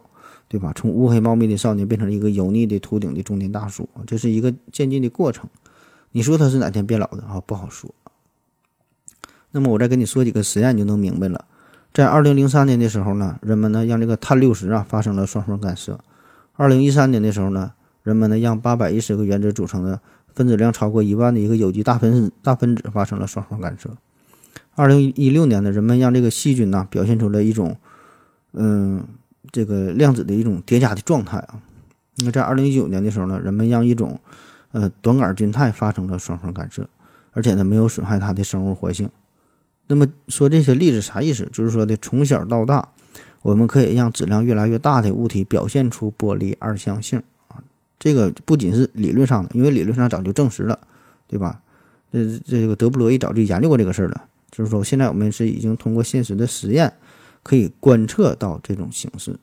[0.48, 0.74] 对吧？
[0.76, 5.48] 从乌黑茂密的少年变成一个油腻的秃顶的中年大叔，这是一个渐进的过程。
[6.12, 7.40] 你说他是哪天变老的啊？
[7.46, 7.94] 不好说。
[9.52, 11.46] 那么我再跟你说几个实验，你就能明白了。
[11.94, 16.00] 在二零零三年的时候呢，人们呢让这个碳六十啊发生了双缝干涉。
[16.56, 17.74] 二零一三年的时候呢，
[18.10, 20.02] 人们呢让八百一十个原子组成的。
[20.36, 23.90] 分子量超过一万的一个有机大分子大分子发生了双缝干涉。
[24.76, 27.76] 二零一六年呢，人们让这个细菌呢表现出了一种，
[28.54, 29.04] 嗯，
[29.52, 31.60] 这个量子的一种叠加的状态啊。
[32.24, 34.22] 那在二零一九年的时候呢，人们让一种，
[34.72, 36.88] 呃，短杆菌肽发生了双缝干涉，
[37.32, 39.10] 而且呢没有损害它的生物活性。
[39.88, 41.50] 那么说这些例子啥意思？
[41.52, 42.88] 就是说的从小到大，
[43.42, 47.22] 我们可以让质量越来越大的物体表现出波粒二象性。
[48.00, 50.80] 这个不仅是理论上的，因为理论上早就证实了，
[51.28, 51.62] 对吧？
[52.12, 54.26] 这这个德布罗意早就研究过这个事儿了。
[54.50, 56.94] 就是说，现在我们是已经通过现实的实验，
[57.44, 59.38] 可以观测到这种形式。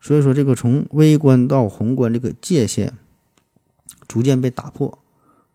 [0.00, 2.94] 所以说，这个从微观到宏观这个界限
[4.06, 4.98] 逐渐被打破，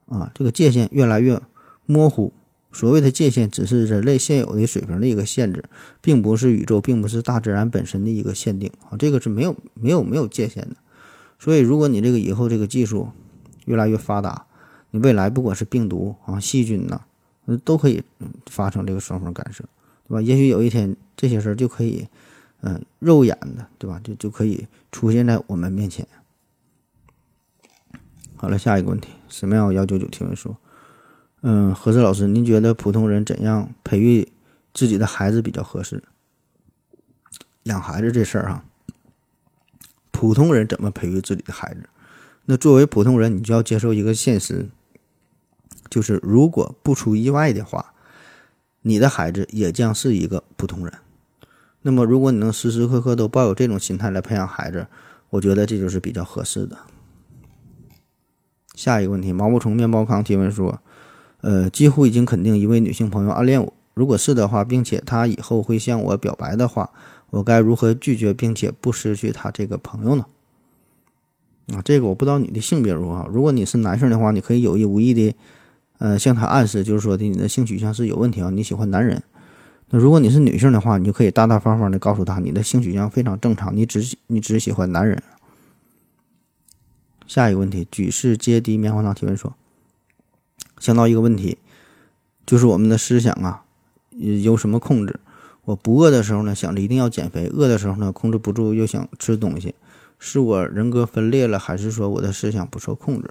[0.07, 1.41] 啊，这个界限越来越
[1.85, 2.31] 模糊，
[2.71, 5.63] 所谓的界限，只是人类现有的水平的一个限制，
[6.01, 10.75] 并不是宇宙，并不是大自然本身的一个限定啊，这个是没有没有没有界限的。
[11.39, 13.09] 所以，如果你这个以后这个技术
[13.65, 14.45] 越来越发达，
[14.91, 17.01] 你未来不管是病毒啊、细菌呐，
[17.63, 18.03] 都可以
[18.47, 19.63] 发生这个双缝干涉，
[20.07, 20.21] 对吧？
[20.21, 22.07] 也许有一天这些事儿就可以，
[22.61, 23.99] 嗯，肉眼的，对吧？
[24.03, 26.05] 就就可以出现在我们面前。
[28.35, 30.57] 好了，下一个问题，什么样幺九九提问说。
[31.41, 34.27] 嗯，何志老师，您觉得普通人怎样培育
[34.73, 36.03] 自己的孩子比较合适？
[37.63, 38.65] 养孩子这事儿哈，
[40.11, 41.89] 普通人怎么培育自己的孩子？
[42.45, 44.69] 那作为普通人，你就要接受一个现实，
[45.89, 47.93] 就是如果不出意外的话，
[48.81, 50.93] 你的孩子也将是一个普通人。
[51.81, 54.87] 那么，如果你能时时刻刻都抱有这种心态来培养孩子，
[55.29, 56.77] 我觉得这就是比较合适的。
[58.75, 60.79] 下一个问题，毛毛虫面包糠提问说。
[61.41, 63.73] 呃，几乎已经肯定一位女性朋友暗恋我。
[63.93, 66.91] 如果是的话，并且她以后会向我表白的话，
[67.29, 70.25] 我该如何拒绝并且不失去他这个朋友呢？
[71.73, 73.27] 啊，这个我不知道你的性别如何。
[73.31, 75.35] 如果你是男生的话，你可以有意无意的，
[75.99, 79.21] 呃，向他暗示，就是说的你的性取向是有问题啊，你喜欢男人。
[79.89, 85.21] 那如果你是女性的话，你就可以大大方方的告诉他，你的性取向非常正常，你只你只喜欢男人。
[87.27, 89.53] 下一个问题，举世皆敌棉花糖提问说。
[90.79, 91.57] 想到一个问题，
[92.45, 93.63] 就是我们的思想啊，
[94.17, 95.19] 由什么控制？
[95.69, 99.75] 我不饿的时候呢，想着一定要减肥；饿的时候呢，控制不住又想吃东西。
[100.17, 103.29] 是我人格分裂了，还是说我的思想不受控制？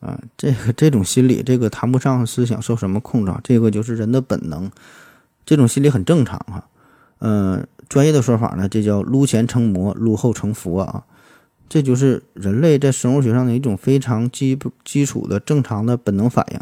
[0.00, 4.70] 啊，这个这种心理，这个谈不上思想受什么控制，这个就是人的本能。
[5.46, 6.68] 这种心理很正常哈。
[7.20, 11.04] 嗯，专业的说法呢，这叫撸前成魔，撸后成佛啊。
[11.70, 16.60] 这就是人类在生物学上的一种非常基基础的正常的本能反应。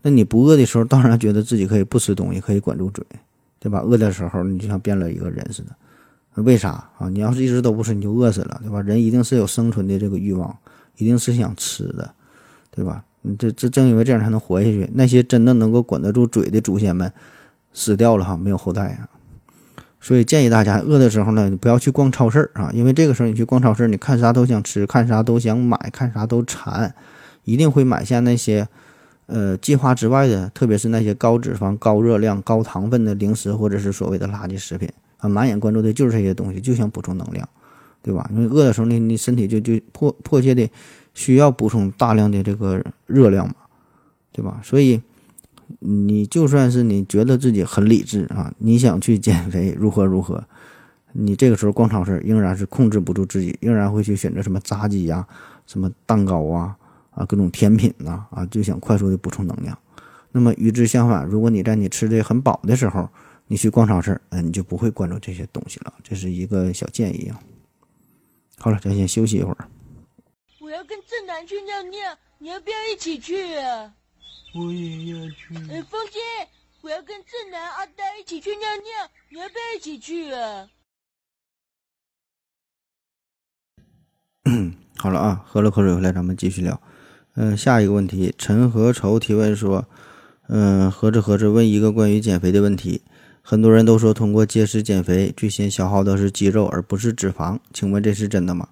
[0.00, 3.04] 那你不饿的时候，当然觉得自己可以不吃东西，可以管住嘴，
[3.62, 3.78] 对吧？
[3.78, 5.70] 饿的时候，你就像变了一个人似的。
[6.42, 7.08] 为啥啊？
[7.08, 8.82] 你要是一直都不吃，你就饿死了，对吧？
[8.82, 10.52] 人一定是有生存的这个欲望，
[10.96, 12.12] 一定是想吃的，
[12.72, 13.04] 对吧？
[13.20, 14.90] 你这这正因为这样才能活下去。
[14.94, 17.12] 那些真的能够管得住嘴的祖先们，
[17.72, 19.08] 死掉了哈，没有后代啊。
[20.00, 26.92] 所以建议大家饿的时候呢，你不要去逛超市啊，因为这个时候你去逛超市，你看啥都想吃，看啥都想买，看啥都馋，
[27.44, 28.66] 一定会买下那些，
[29.32, 37.48] 呃，计划之外的，特别是那些高脂肪、高热量、高糖分的零食或者是所谓的垃圾食品啊，满眼关注的就是这些东西，就想补充能量，
[38.02, 38.28] 对吧？
[38.32, 40.68] 因为饿的时候，你你身体就就迫迫切的
[41.14, 43.54] 需要补充大量的这个热量嘛，
[44.32, 44.60] 对吧？
[44.62, 45.00] 所以。
[45.78, 50.44] 你就算是你觉得自己很理智啊，你想去减肥如何如何，
[51.12, 55.26] 你这个时候逛超市仍然是控制不住自己，仍然会去选择什么炸鸡呀、
[55.66, 56.76] 什么蛋糕啊、
[57.12, 59.78] 啊各种甜品呐啊，就想快速的补充能量。
[60.30, 63.08] 那么与之相反，如果你在你吃的很饱的时候，
[63.46, 65.92] 你去逛超市，嗯，你就不会关注这些东西了。
[66.02, 67.38] 这是一个小建议啊。
[68.58, 69.68] 好了，咱先休息一会儿。
[70.60, 71.98] 我要跟正南去尿尿，
[72.38, 73.94] 你要不要一起去啊？
[74.54, 75.54] 我也要去。
[75.70, 76.18] 哎，风姐，
[76.80, 80.68] 我要跟正南、阿呆一起去尿尿，你要不要一起去啊？
[84.96, 86.80] 好了啊，喝了口水回来，咱们继续聊。
[87.34, 89.86] 嗯，下一个问题，陈和愁提问说，
[90.48, 93.02] 嗯，合着合着问一个关于减肥的问题。
[93.40, 98.68] 很多人都说通过节食减肥，最先消耗的是肌肉而不是脂肪，请问这是真的吗？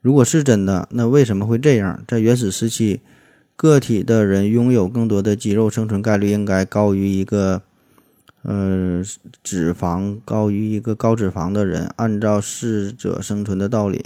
[0.00, 2.02] 如果是真的，那为什么会这样？
[2.06, 3.00] 在原始时期。
[3.58, 7.62] 个体的人拥有更多的肌肉，生存概率应该高于一个，
[8.42, 9.02] 呃，
[9.42, 11.90] 脂肪高于一个高脂肪的人。
[11.96, 14.04] 按照适者生存的道理，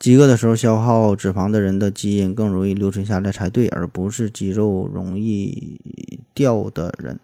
[0.00, 5.78] 饥饿的时候消耗脂肪的人的基因更容易留存下来才对，而不是肌肉容易
[6.34, 7.20] 掉的人。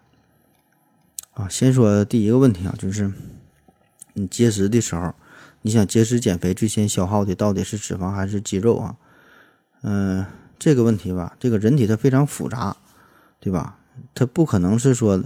[1.33, 3.11] 啊，先说第一个问题啊，就是
[4.13, 5.13] 你节食的时候，
[5.63, 8.95] 你想节食减肥，最先消耗的到底是脂肪还是肌肉啊？
[9.81, 10.25] 嗯。
[10.59, 12.75] 这个问题吧，这个人体它非常复杂，
[13.39, 13.77] 对吧？
[14.15, 15.23] 它不可能是说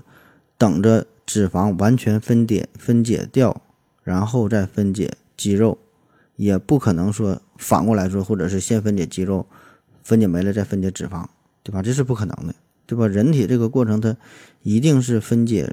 [0.57, 3.61] 等着脂肪完全分解分解掉，
[4.03, 5.77] 然后再分解肌肉，
[6.41, 9.45] 也不可能说反过来说，或者是先分解肌肉，
[10.04, 11.25] 分解没了再分解脂肪，
[11.62, 11.84] 对吧？
[11.84, 12.56] 这是不可能的，
[12.88, 13.08] 对吧？
[13.08, 14.17] 人体这个过程它
[14.63, 15.71] 一定是分解，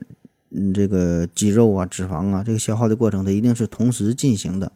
[0.50, 4.70] 嗯，这个肌肉啊、脂肪啊，这个消耗的过程它一定是同时进行的，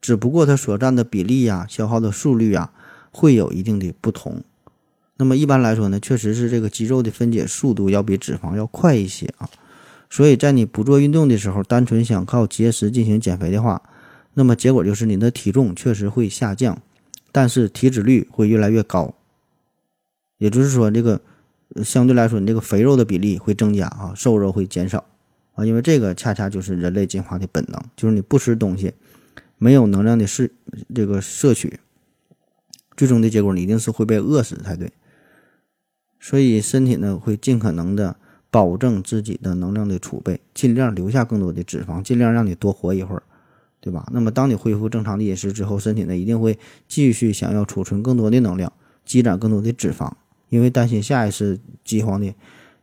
[0.00, 2.72] 只不过它所占的比例呀、消耗的速率啊。
[3.10, 4.44] 会有一定的不同，
[5.16, 9.48] 那么一般来说呢，确实是这个肌肉的分解速度要比脂肪要快一些啊。
[10.10, 13.82] 所以在你不做运动的时候，单纯想靠节食进行减肥的话，
[14.38, 16.80] 那么结果就是你的体重确实会下降，
[17.32, 19.12] 但是体脂率会越来越高。
[20.36, 21.20] 也就是说，这个
[21.82, 25.04] 相对来说你这个肥肉的比例会增加啊，瘦肉会减少
[25.56, 28.94] 啊，因为这个恰恰就是人类进化的本能，就是你不吃东西，
[29.56, 30.48] 没有能量的摄
[30.94, 31.80] 这个摄取，
[32.96, 34.92] 最终的结果你一定是会被饿死才对。
[36.20, 38.14] 所以身体呢会尽可能的
[38.52, 43.24] 保证自己的能量的储备，尽量留下更多的脂肪，尽量让你多活一会儿，
[43.80, 44.06] 对吧？
[44.12, 48.72] 那么当你恢复正常的饮食之后，身体呢一定会继续想要储存更多的能量，
[49.04, 50.10] 积攒更多的脂肪，
[50.48, 52.34] 因为担心下一次饥荒的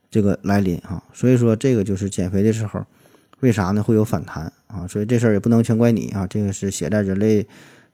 [0.10, 1.04] 这个来临啊。
[1.14, 2.86] 所以说这个就是减肥的时候，
[3.42, 4.88] 为啥呢会有反弹啊？
[4.88, 7.46] 所以这事儿也不能全怪你啊，这个是写在人类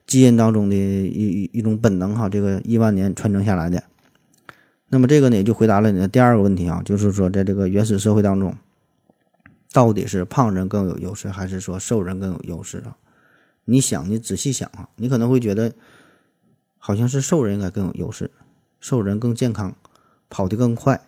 [0.06, 3.84] 基因当中的一一种本能哈，这个亿万年传承下来的。
[4.90, 8.54] 那么这个呢，也就回答了你的第二个问题啊，就是说，在这个原始社会当中，
[9.72, 12.98] 到底是胖人更有优势，还是说瘦人更有优势啊？
[13.66, 15.74] 你想，你仔细想啊，你可能会觉得，
[16.78, 18.32] 好像是瘦人应该更有优势，
[18.80, 19.76] 瘦人更健康，
[20.30, 21.00] 跑得更快，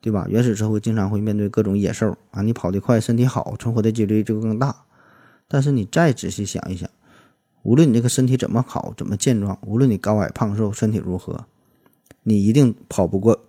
[0.00, 0.26] 对吧？
[0.28, 4.84] 原始社会经常会面对各种野兽啊，你跑得快，身体好，存活的几率就更大。
[5.48, 6.88] 但是你再仔细想一想，
[7.62, 11.46] 无论你这个身体怎么好，怎么健壮，无论你高矮胖瘦，身体如何。
[12.22, 13.44] 你一定跑不过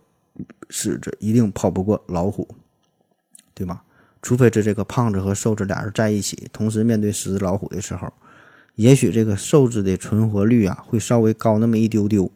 [0.70, 2.48] 狮子，一定跑不过老虎，
[3.54, 3.84] 对吧？
[4.22, 8.12] 除非是这个胖子和瘦子俩人在一起，同时面对狮子、老虎的时候，
[8.76, 12.32] 也许这个瘦子的存活率啊会稍微高那么一丢丢。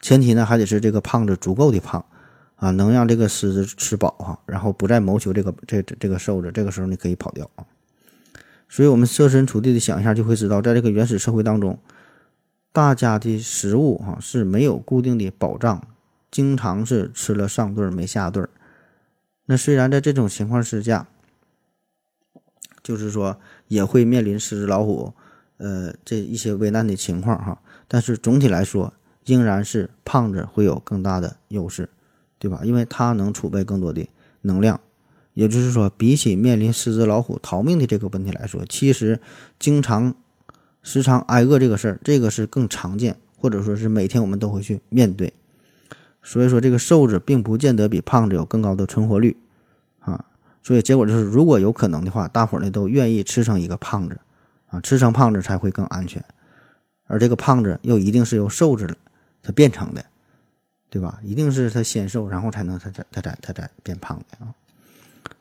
[0.00, 2.04] 前提呢还得是这个胖子足够的胖
[2.56, 6.50] 啊，能让这个狮子吃饱哈，然后不再谋求这个这这个瘦子。
[6.52, 7.64] 这个时候你可以跑掉啊。
[8.68, 11.78] 所以，我们设身处地的想一下，就会知道，在这个原始社会当中。
[12.72, 15.88] 大家的食物哈是没有固定的保障，
[16.30, 18.48] 经常是吃了上顿没下顿
[19.46, 21.08] 那虽然在这种情况之下，
[22.90, 25.12] 就是说也会面临狮子老虎，
[25.58, 28.92] 呃这一些危难的情况哈，但是总体来说，
[29.24, 31.88] 仍然是胖子会有更大的优势，
[32.40, 32.62] 对吧？
[32.64, 34.08] 因为他能储备更多的
[34.40, 34.80] 能量，
[35.34, 39.20] 也就是说，比起面临狮子老虎逃命的这个问题来说，其实
[39.58, 40.14] 经常。
[40.82, 45.34] 时常挨饿这个事儿，这个是更常见，或者说是每天我们都会去面对。
[46.22, 49.36] 所以说，这个瘦子并不见得比胖子有更高的存活率。
[50.62, 54.18] 所以结果就是，如果有可能的话，大伙儿呢都愿意吃成一个胖子
[54.68, 56.24] 啊，吃成胖子才会更安全。
[57.06, 58.96] 而这个胖子又一定是由瘦子
[59.42, 60.04] 他变成的，
[60.88, 61.18] 对吧？
[61.22, 64.54] 一定是他先瘦，然后才能他才他才他才变胖的啊。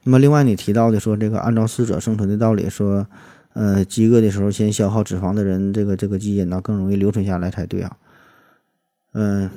[0.04, 3.08] 那么另外你提到的说，这个按照适者生存的道理说。
[3.54, 7.98] 呃，饥饿的时候先消耗脂肪的人，这个这个基因呢更容易留存下来才对啊。
[9.14, 9.50] 嗯，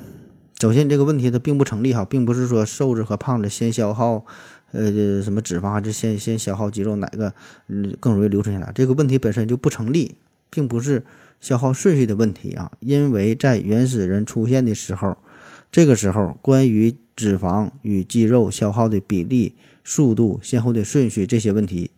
[0.59, 4.25] 首先这个问题它并不成立哈，并不是说瘦子和胖子先消耗
[4.73, 7.33] 呃什么脂肪还是先先消耗肌肉哪个
[7.69, 10.15] 嗯更容易留存下来，这个问题本身就不成立，
[10.49, 11.05] 并不是
[11.39, 12.73] 消耗顺序的问题啊。
[12.81, 15.15] 因为在原始人出现的时候，
[15.71, 19.55] 这个时候关于脂肪与肌肉消耗的比例、
[19.85, 21.91] 速度、先后的顺序这些问题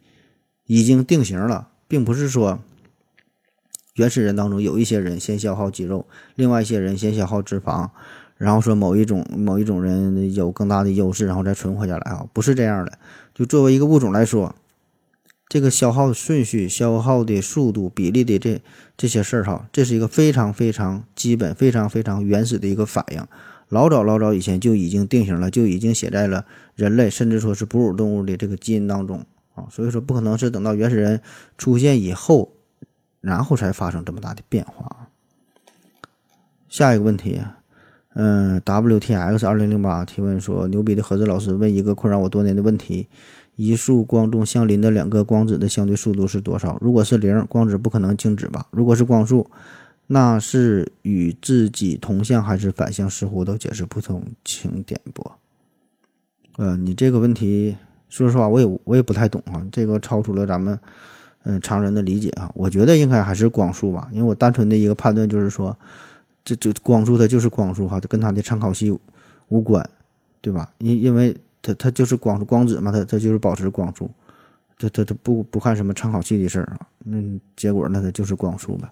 [0.67, 1.69] 已经定型了。
[1.87, 2.63] 并不是说
[3.93, 7.91] 原始人当中有一些人先消耗肌肉，另外一些人先消耗脂肪，
[8.37, 12.97] 然后说某一种某一种人有更大的优势，然后再存活下来啊，不是这样的。
[13.33, 14.55] 就作为一个物种来说，
[15.47, 18.61] 这个消耗的顺序、消耗的速度、比例的这
[18.97, 23.25] 这些事儿哈，这是一个非常非常基本、非常非常原始的一个反应，
[23.69, 26.45] 老早老早以前就已经定型了，就已经写在了
[26.75, 29.25] 人类甚至说是哺乳动物的这个基因当中。
[29.53, 31.21] 啊，所以说不可能是等到原始人
[31.57, 32.51] 出现以后，
[33.21, 35.07] 然后才发生这么大的变化。
[36.67, 37.39] 下一个问题，
[38.15, 43.07] 嗯，WTX 二零零八提问说：牛逼的盒子老师问一个困扰我多年的问题：
[43.55, 46.77] 一束光中相邻的两个光子的相对速度是多少？
[46.79, 48.65] 如果是零，光子不可能静止吧？
[48.71, 49.49] 如果是光速，
[50.07, 53.09] 那是与自己同向还是反向？
[53.09, 55.37] 似乎都解释不通，请点拨。
[56.57, 57.75] 呃，你这个问题。
[58.07, 60.79] 说实话，我也我也不太懂啊，这个超出了咱们
[61.43, 62.49] 嗯常人的理解啊。
[62.53, 65.77] 我觉得应该还是光速吧，因为我单纯的一个判断就是说，
[66.45, 68.97] 这这光速它就是光速哈，它跟它的参考系
[69.49, 69.83] 无关，
[70.39, 70.71] 对吧？
[70.77, 74.09] 因因为它它就是光速光子嘛，它它就是保持光速，
[74.77, 76.87] 它它它不不看什么参考系的事儿啊。
[76.99, 77.17] 那
[77.57, 78.87] 结果那它就是光速呗。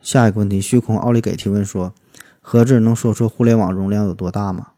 [0.00, 1.92] 下一个问题，虚空奥利给提问说，
[2.40, 4.68] 何志能说出互联网容量有多大吗？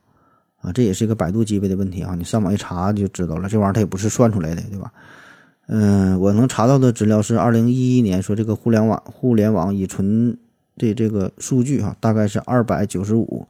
[0.61, 2.15] 啊，这也是一个百度级别的问题啊！
[2.15, 4.93] 你上网一查就知道了，这玩意儿它也不是算出来的，对吧？
[5.69, 10.37] 嗯，我能查到的资料是二零一一年说这个互联网互联网已存
[10.81, 13.47] 的这个数据哈，大概是二百九十五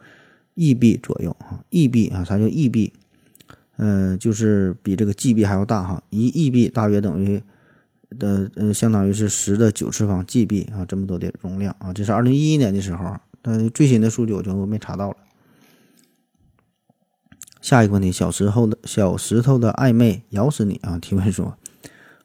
[0.55, 2.93] 亿 B 左右啊，亿 B 啊，啥叫亿 B？
[3.77, 7.41] 嗯，就是比这个 GB 还要大哈，一亿 B 大约等于
[8.19, 15.17] 的呃，相当于是十的九次方 GB 啊，这么多的容量啊，这是二零一一年的时候，但最新的数据我就没查到了。
[17.63, 20.99] 下一个问题，小时候的小石头的暧昧咬死你啊！
[20.99, 21.57] 提问说，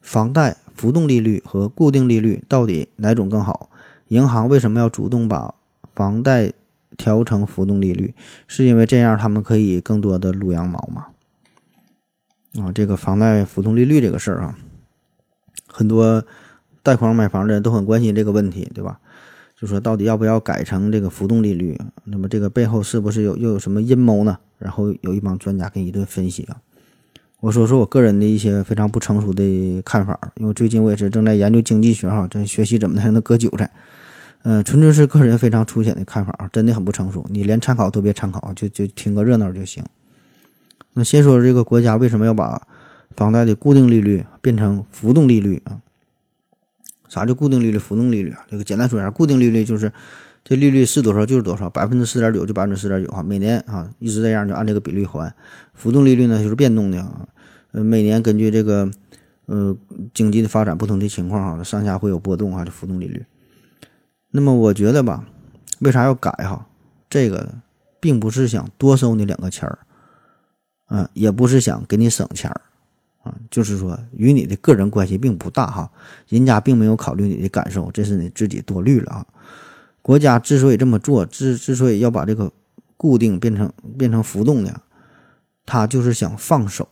[0.01, 3.69] 房贷浮动利率和固定利率到底哪种更好？
[4.07, 5.55] 银行为什么要主动把
[5.93, 6.53] 房贷
[6.97, 8.13] 调成浮动利率？
[8.47, 11.07] 是因为这样他们可以更多的撸羊毛吗？
[12.61, 14.57] 啊，这个房贷浮动利率这个事儿啊，
[15.67, 16.25] 很多
[16.83, 18.99] 贷款买房的人都很关心这个问题，对吧？
[19.57, 21.79] 就说到底要不要改成这个浮动利率？
[22.03, 24.37] 那么这个背后是不是有又有什么阴谋呢？
[24.57, 26.61] 然后有一帮专家给你一顿分析啊。
[27.45, 33.69] 我说说我个人的一些非常不成熟的看法，因为最近我也是正在研究经济学哈，在学习怎么才能割韭菜。
[34.41, 37.23] 嗯，纯粹是个人非常粗浅的看法啊，真的很不成熟。
[37.29, 39.83] 你连参考都别参考，就就听个热闹就行。
[40.93, 42.59] 那先说这个国家为什么要把
[43.15, 45.77] 房贷的固定利率变成浮动利率啊？
[47.07, 48.39] 啥叫固定利率、浮动利率啊？
[48.49, 49.93] 这个简单说一下，固定利率就是
[50.43, 55.31] 这利率是多少就是多少，百分之四点九就百分之四点九哈，每年啊一直这样就按这个比率还。
[55.75, 57.27] 浮动利率呢就是变动的啊，
[57.76, 58.89] 呃每年根据这个
[59.47, 59.76] 呃
[60.13, 63.26] 经济的发展不同的情况哈，上下会有波动啊，这浮动利率。
[64.32, 65.28] 那么我觉得吧，
[65.80, 66.65] 为啥要改哈？
[67.09, 67.55] 这个
[67.99, 69.80] 并不是想多收你两个钱儿，
[70.86, 72.61] 啊，也不是想给你省钱儿。
[73.23, 75.91] 啊，就是说与你的个人关系并不大哈，
[76.30, 79.26] 人家并没有考虑你的感受，这是你自己多虑了啊。
[80.01, 82.51] 国家之所以这么做，之之所以要把这个
[82.95, 84.80] 固定变成变成浮动的，
[85.65, 86.88] 他就是想放手，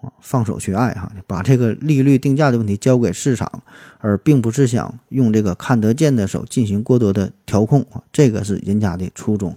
[0.00, 3.62] 啊放手去爱哈，把这个利率定价的问题交给市场，
[3.98, 9.56] 而并不是想用这个看得见的手进行过多的调控啊，这个是人家的初衷。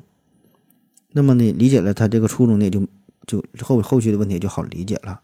[1.11, 2.87] 那么你理解了他这个初衷呢，就
[3.27, 5.19] 就后后续的问题就好理解了。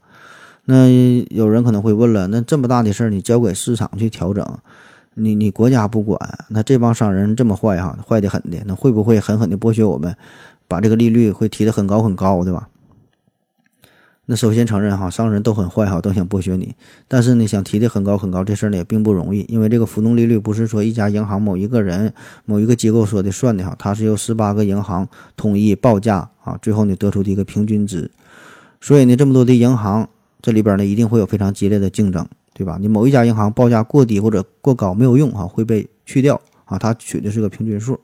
[0.66, 0.90] 那
[1.30, 4.46] 有人可能会问了，那这么大的事儿，你交给市场去调整，
[5.14, 10.14] 你你国家不管，那这帮商人这么坏哈，坏的很的，那会不会狠狠的剥削我们，
[10.68, 12.68] 把这个利率会提得很高很高，对吧？
[14.28, 16.76] 那首先承认哈，商人都很坏哈，都想剥削你，
[17.08, 22.14] 但是你想提的很高很高，这事儿呢也并不容易，因为这个浮动利率不是说一家银行某一个人
[22.46, 28.12] 某一个机构说的算的哈，它是由十八个银行统一报价啊，最后呢得出的一个平均值，
[28.80, 30.08] 所以呢这么多的银行。
[30.40, 32.78] 这里边呢一定会有非常激烈的竞争，对吧？
[32.80, 36.78] 你某一家银行报价过低或者过高没有用哈，会被去掉啊。
[36.78, 38.00] 它取的是个平均数，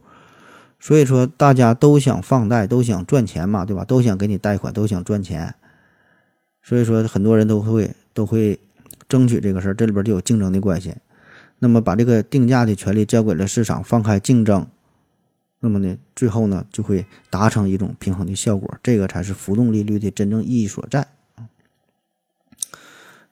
[0.79, 3.85] 所以说大家都想放贷，都想赚钱嘛，对吧？
[3.85, 5.53] 都想给你贷款，都想赚钱，
[6.63, 8.59] 所以说很多人都会都会
[9.07, 10.95] 争取这个事儿，这里边就有竞争的关系。
[11.59, 14.65] 那么把这个定价的权利交给了市场，放开竞争，
[15.59, 21.07] 那么呢，最后呢就会达成一种平衡的效果，这个才是浮动利率的真正意义所在。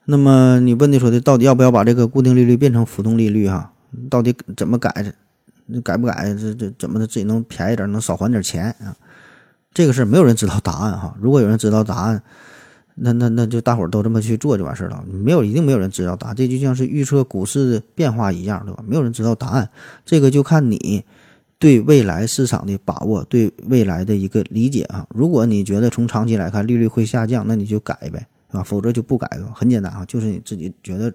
[0.06, 3.48] 那么你问的说的，到底要不要把这个固定利率变成浮动利率？
[3.48, 3.74] 哈，
[4.10, 5.14] 到底怎么改？
[5.84, 6.34] 改不改？
[6.34, 8.96] 这这怎么的自己能便宜点，能少还点钱啊？
[9.74, 11.16] 这个事儿没有人知道答案哈。
[11.22, 12.22] 如果有人知道答案，
[13.04, 15.04] 那那那就大伙儿都这么去做就完事儿了。
[15.12, 16.36] 没有，一定没有人知道答案。
[16.36, 18.84] 这就像是预测股市的变化一样，对吧？
[18.88, 19.68] 没有人知道答案。
[20.06, 21.04] 这个就看你
[21.58, 25.08] 对未来市场的把握，对未来的一个理解啊。
[25.10, 28.28] 如果你觉得从长期来看利率会下降，那你就改呗。
[28.52, 29.50] 是吧，否则就不改了。
[29.56, 31.12] 很简单啊，就是你自己觉得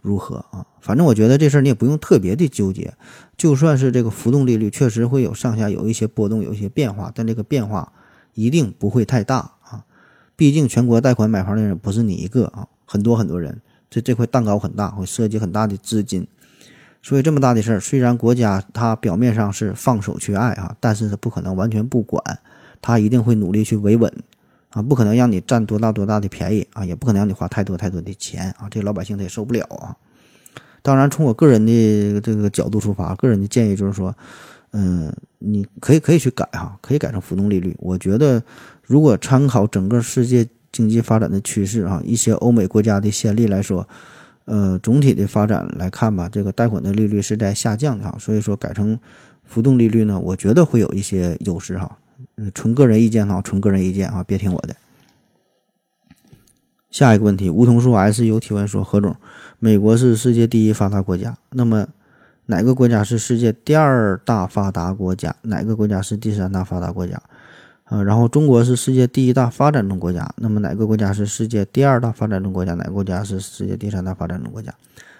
[0.00, 0.64] 如何啊？
[0.80, 2.94] 反正我觉得这事儿你也不用特别的纠结。
[3.36, 7.92] 就算是这个浮动利率确实会有上下有一些波动，有一些变化，但这个变化
[8.34, 9.50] 一定不会太大。
[10.36, 13.60] 毕竟全国贷款买房的人不是你一个啊，很多很多人，
[13.90, 16.26] 这这块蛋糕很大，会涉及很大的资金。
[17.02, 22.22] 所以这么大的事儿，虽然国家它表面上是放手去爱啊，但是它不可能完全不管，
[22.82, 24.12] 它一定会努力去维稳。
[24.70, 29.96] 啊，不可能让你占多大多大的便宜啊，也不可能让你花太多太多的钱啊，这老百姓他也受不了啊。
[30.82, 34.14] 当然，从我个人的这个角度出发，个人的建议就是说，
[34.72, 37.74] 嗯，你可以可以去改哈，可以改成浮动利率。
[37.78, 38.42] 我觉得，
[38.86, 43.86] 如果参考整个世界经济发展的趋势啊，一些欧美国家的先例来说，
[44.44, 48.98] 呃，总体的发展来看吧，这个贷款的利率是在下降的哈，所以说改成
[49.44, 51.98] 浮动利率呢，我觉得会有一些优势哈。
[52.36, 54.76] 嗯，纯个人意见哈，纯个人意见啊，别听我的。
[56.90, 59.16] 下一个问题，梧桐树 S U 提问说：何总，
[59.58, 61.88] 美国是世界第一发达国家，那么
[62.46, 65.34] 哪个国家是世界第二大发达国家？
[65.42, 67.20] 哪个国家是第三大发达国家？
[67.86, 72.74] 啊，然后中国是世界第一大发展中国家，那么哪个国家是世界第二大发展中国家？
[72.74, 74.74] 哪个国家是世界第三大发展中国家？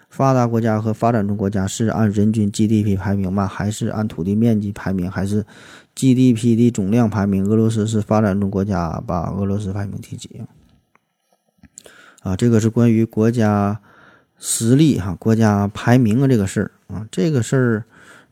[0.09, 3.47] 发达国家和发展中国家是按人均 GDP 排名吗？
[3.47, 5.11] 还是按土地面积排名？
[5.11, 5.45] 还是
[5.95, 7.47] GDP 的总量排名？
[7.47, 10.43] 俄罗斯是发展中国家，把俄罗斯排名第几？
[12.23, 13.81] 啊，这个是关于国家
[14.39, 17.85] 实力哈，国家排名啊这个事儿啊，这个事儿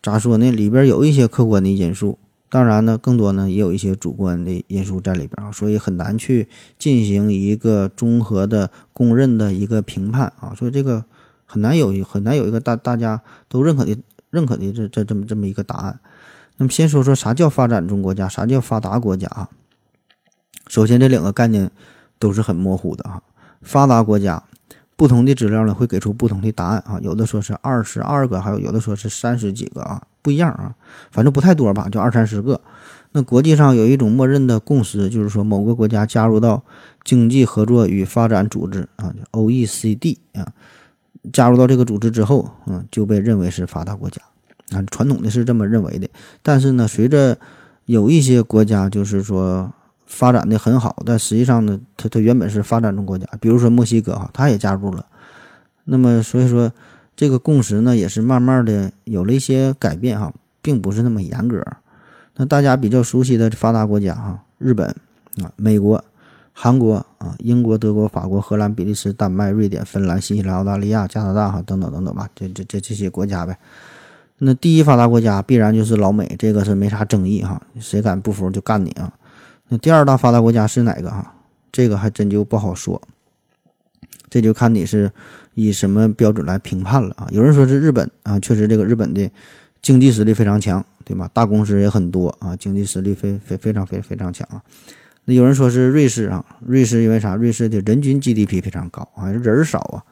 [0.02, 0.50] 咋说呢？
[0.50, 2.18] 里边有一些客观的因素，
[2.54, 6.46] 当然呢，更多呢也有一些主观的因素在里边啊，所以很难去
[6.78, 11.04] 进行一个综合的公认的一个评判啊，所以这个
[11.46, 13.96] 很难有很难有一个大大家都认可的
[14.30, 15.98] 认可的这这这么这么一个答案。
[16.56, 19.48] 那么先说说啥叫发展中国家，啥叫发达国家啊？
[20.68, 21.72] 首先这两个概念
[22.20, 23.20] 都是很模糊的啊。
[23.62, 24.44] 发达国家
[24.94, 30.04] 不同的资料呢会给出不同的答案啊，有的说是二十二个，还有有的说是三十几个啊。
[30.24, 30.74] 不一样啊，
[31.10, 32.58] 反正不太多吧，就二三十个。
[33.12, 36.62] 那国际上有一种默认的共识，就是说某个国家加入到
[37.04, 40.48] 经济合作与发展组织啊，OECD 啊，
[41.30, 44.22] 加入到这个组织之后，嗯，就被认为是发达国家
[44.72, 44.82] 啊。
[44.90, 46.08] 传统的是这么认为的。
[46.42, 47.36] 但是呢，随着
[47.84, 49.70] 有一些国家就是说
[50.06, 55.04] 发展的很好，但实际上呢，它它原本是发展中国家，比如说墨西哥哈，它也加入了。
[55.84, 56.72] 那么所以说。
[57.16, 61.64] 这个共识呢，也是慢慢的有了一些改变哈，并不是那么严格。
[62.36, 64.88] 那大家比较熟悉的发达国家哈，日本
[65.40, 66.04] 啊、美国、
[66.52, 73.56] 韩国啊、英国、德国、法国、荷兰、比利时、丹麦、瑞典、芬兰、新西兰、澳大利亚、加拿大哈等等等等吧，这这这这些国家呗。
[74.38, 79.12] 那第一发达国家必然就是老美，这个是没啥争议哈，谁敢不服就干你啊。
[79.68, 81.34] 那第二大发达国家是哪个哈？
[81.70, 83.00] 这个还真就不好说，
[84.28, 85.12] 这就看你是。
[85.54, 87.28] 以什么标准来评判了啊？
[87.30, 89.30] 有人说是日本啊，确实这个日本的
[89.80, 91.30] 经济实力非常强，对吧？
[91.32, 94.62] 大公司也很多啊，经济实力非非非常非非常强啊。
[95.24, 97.34] 那有人说是瑞士啊，瑞士因为啥？
[97.36, 100.02] 瑞士的人均 GDP 非常高啊，人少啊。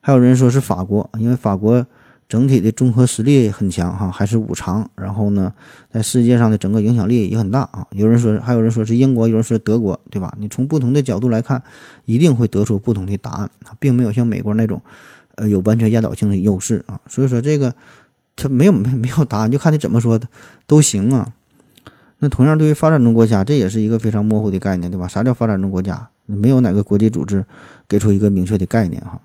[0.00, 1.86] 还有人说是法国，因为法国。
[2.28, 5.54] 整体的综合实力很强哈，还是五常，然后呢，
[5.90, 7.86] 在世界上的整个影响力也很大啊。
[7.92, 10.36] 有人说，还有人说是英国，有人说德国，对吧？
[10.38, 11.62] 你从不同的角度来看，
[12.04, 13.50] 一定会得出不同的答案，
[13.80, 14.82] 并没有像美国那种，
[15.36, 17.00] 呃，有完全压倒性的优势啊。
[17.08, 17.74] 所以说这个，
[18.36, 20.20] 它没有没没有答案，就看你怎么说
[20.66, 21.32] 都行啊。
[22.18, 25.08] 那同样对于发展中国家，这也是一个非常模糊的概念，对吧？
[25.08, 26.10] 啥叫发展中国家？
[26.26, 27.46] 没有哪个国际组织
[27.88, 29.18] 给出一个明确的概念哈。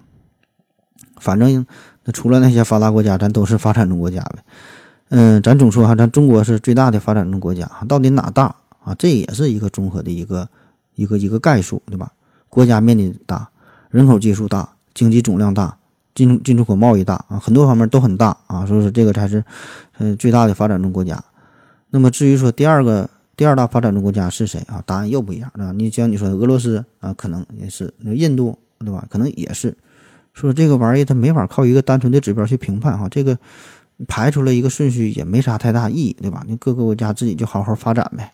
[1.20, 1.66] 反正。
[2.06, 4.44] 那除了那些发达国家，咱都是发展中国家呗。
[5.10, 8.96] 嗯，咱总说哈，咱中国是最大的发展中国家，到底哪大啊？
[8.98, 10.48] 这也是一个综合的一个
[10.96, 12.12] 一个一个概述，对吧？
[12.50, 13.48] 国家面积大，
[13.90, 15.78] 人口基数大，经济总量大，
[16.16, 19.44] 进进出口贸易大啊，很多方面都很大啊，所以说这个才是
[20.00, 21.24] 嗯最大的发展中国家。
[21.92, 24.82] 那么至于说第二个第二大发展中国家是谁啊？
[24.86, 25.72] 答案又不一样啊。
[25.72, 29.06] 你像你说俄罗斯啊，可能也是；那印度对吧？
[29.10, 29.78] 可能也是。
[30.34, 33.38] 说这个玩意儿它没法靠一个单纯的指标去评判哈，这个
[34.08, 36.44] 排出来一个顺序也没啥太大意义，对吧？
[36.48, 38.34] 你各个国家自己就好好发展呗。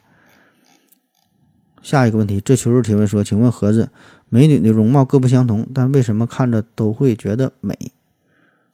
[1.82, 3.90] 下一个问题，这求助提问说，请问盒子，
[4.30, 7.78] 美女的容貌各不相同，但为什么看着都会觉得美？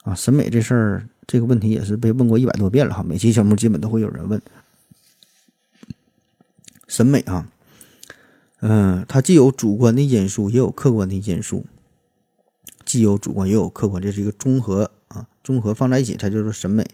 [0.03, 4.41] 啊，审美这事儿，这个问题也是被问过一百多遍了哈，每期节目基本都会有人问。
[6.87, 7.47] 审美啊，
[8.61, 11.65] 嗯，它既有主观的因素，也有客观的因素。
[12.85, 16.85] 既有主观也有客观，这是一个综合啊，综合放在一起才叫做审美。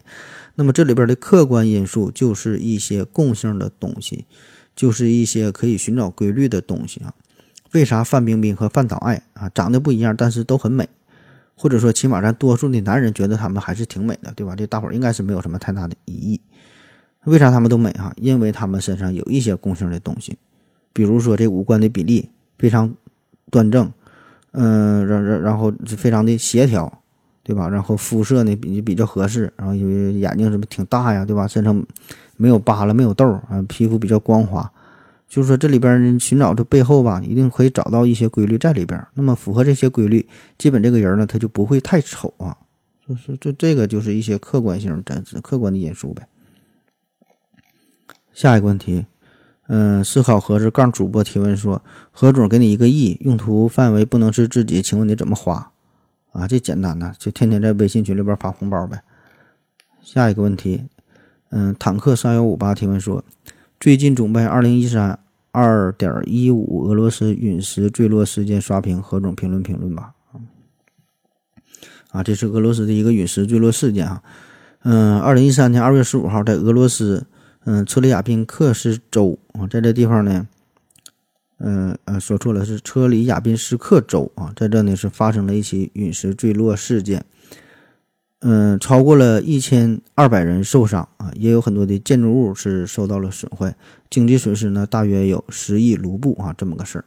[0.56, 4.26] 那么这里边的客观因素就是一些共性的东西，
[4.76, 7.14] 就是一些可以寻找规律的东西啊。
[7.74, 10.88] 为啥范冰冰和范岛爱啊长得不一样，但是都很美？
[11.56, 14.56] 或者说起码咱多数的男人觉得他们还是挺美的，对吧？
[14.56, 16.42] 这大伙儿应该是没有什么太大的疑义。
[17.26, 18.12] 为啥他们都美哈？
[18.18, 20.38] 因为他们身上有一些共性的东西，
[20.92, 22.96] 比如说这五官的比例非常
[23.52, 23.92] 端正。
[24.52, 27.02] 嗯，然然然后非常的协调，
[27.44, 27.70] 对吧？
[27.70, 31.48] 然后肤色呢比比较合适，然后因为眼睛是不是挺大呀，对吧？
[31.48, 31.86] 身上
[32.38, 34.72] 没有疤了，没有痘啊，皮肤比较光滑。
[35.30, 39.02] 就是说这里边寻找这背后吧，一定可以找到一些规律在里边。
[39.14, 40.28] 那么符合这些规律，
[40.58, 42.58] 基本这个人呢，他就不会太丑啊。
[43.08, 46.28] 就是这这个就是一些客观性、真实客观的因素呗。
[48.34, 49.06] 下一个问题。
[49.74, 55.72] 嗯，思考盒子杠主播提问说：何总给你一个亿，用途范围不能是自己，请问你怎么花？
[56.34, 59.02] 啊，这简单呐，就天天在微信群里边发红包呗。
[60.02, 60.84] 下一个问题，
[61.52, 63.24] 嗯，坦克三幺五八提问说：
[63.80, 65.18] 最近准备二零一三
[65.54, 70.12] 二点一五俄罗斯陨石坠落事件刷屏，何总评论评论吧。
[72.10, 74.22] 啊，这是俄罗斯的一个陨石坠落事件啊。
[74.84, 77.26] 嗯，二零一三年二月十五号在俄罗斯。
[77.64, 80.48] 嗯，车里亚宾克斯州啊，在这地方呢，
[81.60, 87.24] 嗯呃，说错了，是车里亚宾斯克州啊，在这呢是发生了一起陨石坠落事件，
[88.40, 93.76] 嗯，超过了一千二百人受伤啊，也有很多的建筑物是受到了损坏，
[94.10, 97.06] 经济损失呢大约有十亿卢布啊，这么个事儿。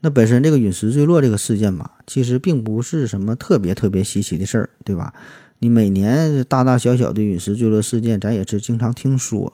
[0.00, 5.14] 那本身这个陨石坠落这个事件吧，其实并不是什么特别特别稀奇的事儿，对吧？
[5.60, 9.52] 你每年大大小小的陨石坠落事件，咱也是经常听说。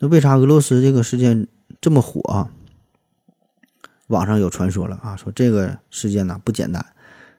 [0.00, 1.46] 那为啥俄罗斯这个事件
[1.80, 2.50] 这么火啊？
[4.08, 6.84] 网上有传说了啊，说这个事件呢不简单，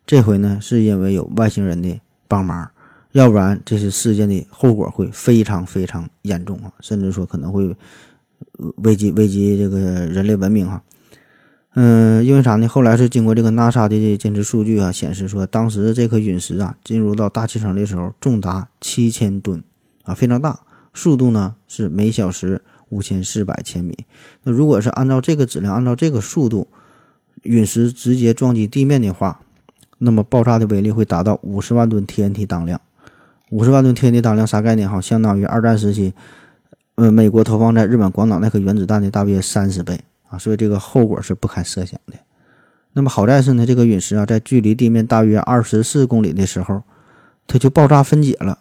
[0.05, 1.99] 这回呢是因为有外星人的
[2.29, 2.71] 帮忙，
[3.11, 7.75] 要不然这些事件的后果会非常非常严重啊，甚至说可能会
[8.77, 10.81] 危及危及这个人类文明哈。
[11.73, 12.67] 嗯，因为啥呢？
[12.67, 19.63] 后来是经过这个 NASA 的监测数据啊，显示说当时这颗陨石啊进入到大气层的时候重达七千吨
[20.03, 20.59] 啊，非常大，
[20.93, 23.97] 速度呢是每小时五千四百千米。
[24.43, 26.67] 那如果是按照这个质量，按照这个速度，
[27.43, 29.41] 陨石直接撞击地面的话，
[29.99, 32.81] 那么爆炸的威力会达到五十万吨 TNT 当量。
[33.49, 34.89] 五十万吨 TNT 当量啥概念？
[34.89, 36.13] 哈，相当于二战时期，
[36.95, 39.99] 呃，美国投放在日本广岛那颗原子弹的大约三十倍。
[40.29, 42.13] 啊，所以这个后果是不堪设想的。
[42.93, 46.83] 那么好在是呢，这个陨石啊，在距离地面大约二十四公里的时候，
[47.47, 48.59] 它就爆炸分解了。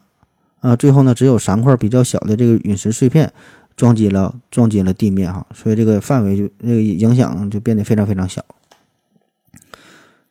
[0.61, 3.33] 啊，最后呢，只有三块比较小的这个陨石碎片
[3.77, 8.45] 撞击了撞击了地面哈，所以这个范围就那个影响就变得非常非常小。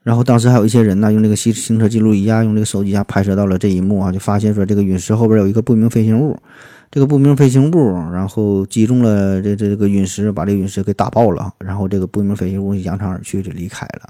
[0.01, 6.39] 然后当时还有一些人呢，用这个行行车记录仪啊，用这个手机啊拍摄到了这一幕啊，就发现说这个陨石后边有一个不明飞行物。
[6.91, 14.09] 这个不明飞行物，然后击中了这这这个陨石，把这个陨石给打爆了，然后这个不明飞行物扬长而去，就离开了。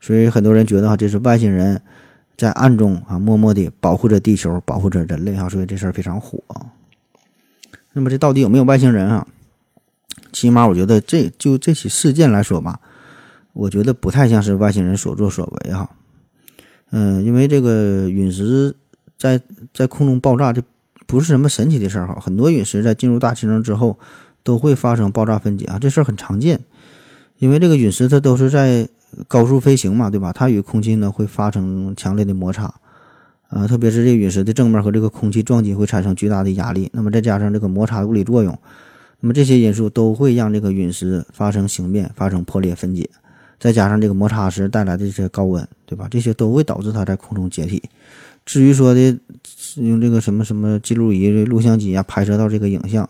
[0.00, 1.80] 所以很多人觉得哈，这是外星人
[2.40, 5.46] 在暗中啊，默默地保护着地球，保护着人类哈。
[5.46, 6.42] 所以这事儿非常火。
[7.92, 9.26] 那么这到底有没有外星人啊？
[10.32, 12.80] 起码我觉得这就这起事件来说吧，
[13.52, 15.90] 我觉得不太像是外星人所作所为哈。
[16.92, 18.74] 嗯，因为这个陨石
[19.18, 19.38] 在
[19.74, 20.62] 在空中爆炸这。
[21.06, 23.98] 不是什么神奇的事儿哈，很多陨石在进入大气层之后
[24.44, 26.60] 都会发生爆炸分解啊，这事儿很常见。
[27.38, 28.88] 因为这个陨石它都是在
[29.28, 30.32] 高速飞行嘛，对吧？
[30.32, 32.72] 它与空气呢会发生强烈的摩擦，
[33.50, 38.56] 呃，特别是这陨石的正面和这个空气撞击会产生巨大的压力，那么再加上这个摩擦物理作用，
[39.20, 43.08] 那么这些因素都会让这个陨石发生形变、发生破裂分解，
[43.58, 46.06] 再加上这个摩擦时带来的这些高温，对吧？
[46.10, 47.82] 这些都会导致它在空中解体。
[48.46, 49.18] 至于说的
[49.76, 53.08] 用这个什么什么记录仪、录像机啊拍摄到这个影像，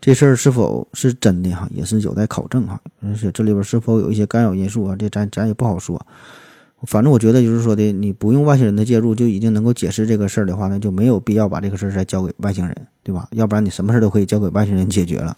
[0.00, 2.80] 这事儿是否是真的哈，也是有待考证哈。
[3.02, 6.00] 而且这里边是否有一些干扰因素啊，这咱咱也不好说。
[6.84, 13.28] 反正我觉得就是说的，你不用外星人的介入就已经能够解释这个事儿的话，那就没有必要把这个事儿再交给外星人，对吧？
[13.32, 15.36] 要不然你什么事儿都可以交给外星人解决了。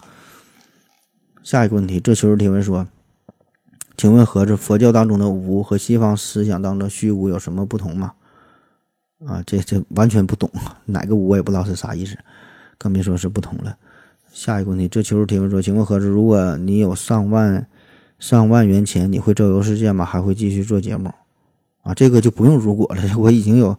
[1.43, 2.87] 下一个问题，这求助提问说，
[3.97, 8.13] 请问盒子，佛教当中的无和西方思想当中的虚无有什么不同吗？
[9.27, 10.49] 啊，这这完全不懂，
[10.85, 12.17] 哪个无我也不知道是啥意思，
[12.79, 13.77] 更别说是不同了。
[14.33, 17.67] 下一个问题，这求助提问说：请问何子，如果你有上万
[18.19, 20.07] 上万元钱，你会周游世界吗？
[20.07, 21.13] 还会继续做节目？
[21.83, 23.79] 啊，这个就不用如果了，我已经有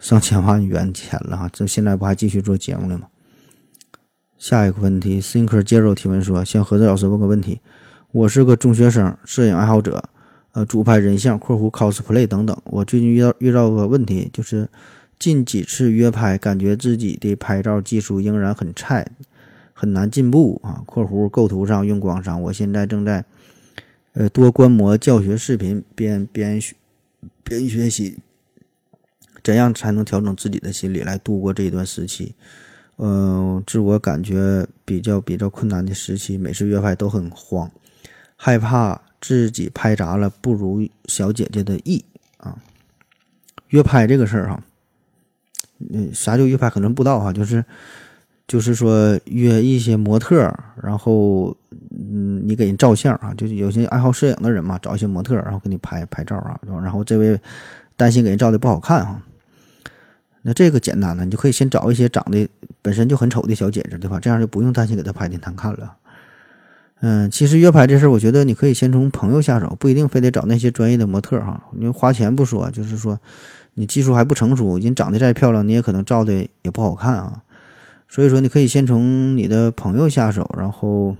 [0.00, 3.06] 上千万元钱了哈，这现在不还继续做节目了吗？
[4.36, 7.60] 下一个问题，Thinker 接着提问说：向何子老师问个问题，
[8.10, 10.02] 我是个中学生，摄影爱好者。
[10.50, 12.54] 呃，主拍人像（括弧 cosplay） 等等。
[12.64, 14.68] 我最近遇到遇到个问题，就是
[15.18, 19.06] 近几次约拍，感觉自己的拍照技术仍然很菜，
[19.82, 20.80] 很难进步啊。
[20.86, 23.24] （括弧构图上用光上）我现在正在
[24.12, 26.76] 呃多观摩教学视频，边边学
[27.42, 28.18] 边学习，
[29.42, 32.36] 怎样才能调整自己的心理来度过这一段时期？
[32.98, 37.68] 嗯，自我感觉比较比较困难的时期，每次约拍都很慌，
[38.36, 39.02] 害怕。
[39.24, 42.04] 自己拍砸了不如小姐姐的意
[42.38, 42.58] 啊！
[43.68, 44.64] 约拍这个事儿哈，
[45.78, 46.68] 嗯，啥叫约拍？
[46.68, 47.64] 可能不知道哈，就是
[48.52, 51.56] 就是说约一些模特，然后
[51.88, 57.40] 嗯，你给人照相啊，就是有些爱好摄影的人嘛，找一些模特，然后给你拍拍照啊，然后这位
[57.96, 59.22] 担心给人照的不好看哈，
[60.42, 62.46] 那这个简单呢，你就可以先找一些长得
[62.82, 64.20] 本身就很丑的小姐姐，对吧？
[64.20, 65.96] 这样就不用担心给她拍的难看了。
[67.00, 71.58] 嗯，其实约拍这事儿，我觉得你可以先从朋友下手，不一定非得找那些专业的模特哈。
[71.78, 73.18] 因为花钱不说，就是说
[73.72, 77.40] 你技术还不成熟，人长得再漂亮，你也可能照的也不好看啊。
[78.12, 81.16] 所以说，你可以先从你的朋友下手，然后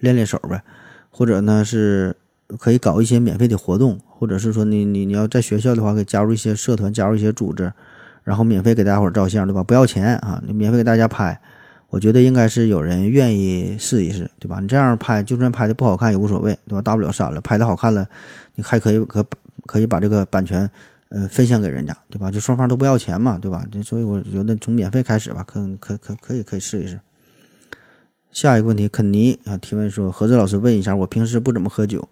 [0.00, 0.60] 练练手呗。
[1.08, 2.16] 或者呢，是
[2.58, 7.72] 可以搞一些免费的活动，或者是说你你你要在学校的话，可以加入一些社团，加入一些组织，
[8.24, 9.62] 然后免费给大家伙照相，对吧？
[9.62, 11.40] 不要钱啊，你免费给大家拍。
[11.90, 14.58] 我觉得应该是有人愿意试一试，对吧？
[14.58, 16.82] 你这样拍，就算拍的不好看也无所谓，对吧？
[16.82, 17.40] 大不了删了。
[17.40, 18.04] 拍的好看了，
[18.56, 19.24] 你还可以可
[19.64, 20.68] 可以把这个版权，
[21.14, 22.28] 呃，分享给人家，对吧？
[22.28, 23.64] 就双方都不要钱嘛，对吧？
[23.84, 26.98] 所以我觉得从免费开始吧，可可可可以可以试一试。
[28.32, 32.08] 下一个问题，肯尼啊提问说：何志老师问一下，我平时不怎么喝酒，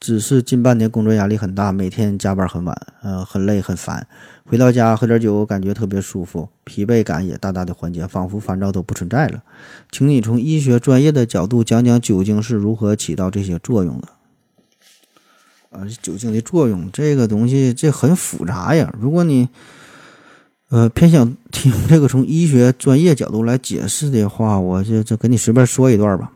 [0.00, 4.06] 只是近半年工作压力很大，每天加班很晚，呃，很累很烦。
[4.46, 9.42] 回到家喝点酒，感觉特别舒服，疲惫感也大大的缓解，仿佛烦躁都不存在了。
[9.90, 14.08] 请你从医学专业的角度讲讲酒精是如何起到这些作用的。
[15.70, 18.94] 啊，酒精的作用这个东西这很复杂呀。
[19.00, 19.48] 如果你
[20.68, 26.32] 呃偏想听这个从医学专业角度来解释的话，我就就给你随便说一段吧。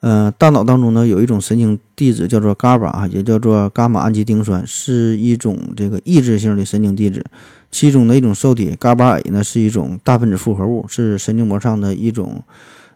[0.00, 7.24] 呃，大脑当中呢有一种神经递质叫做伽马啊，也叫做伽马氨基丁酸，是一种这个抑制性的神经递质。
[7.70, 12.42] 其中的一种受体伽马 A 呢是一种大分子复合物，是神经膜上的一种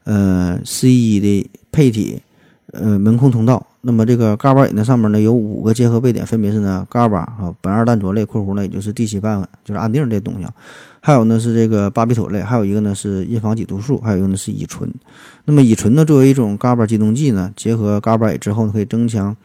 [0.02, 2.20] 呃 C 一的配体
[2.72, 3.64] 呃门控通道。
[3.86, 10.46] 那么这个伽马 A 呢上面呢有五个结合位点，分别是呢伽巴啊苯二氮卓类（括弧呢也就是第七半就是安定这东西）。
[11.00, 14.92] 还有呢是这个巴比妥类，还有一个呢是印防己毒素，还有一个呢是乙醇。
[15.44, 19.36] 那么乙醇呢作为一种伽巴激动剂呢，结合伽马 A 之后呢，可以增强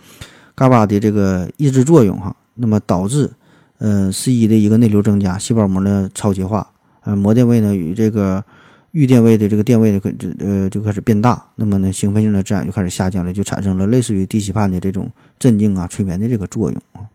[0.58, 2.36] 伽巴的这个抑制作用哈。
[2.56, 3.30] 那么导致
[3.78, 6.68] 呃 C 一的一个内流增加，细胞膜呢超极化，
[7.04, 8.44] 呃膜电位呢与这个
[8.92, 17.10] 预电位的这个电位的就呃就开始变大，那么呢兴奋性的自然就开始下降了，就产生了类似于第七判的这种镇静啊催眠的这个作用啊。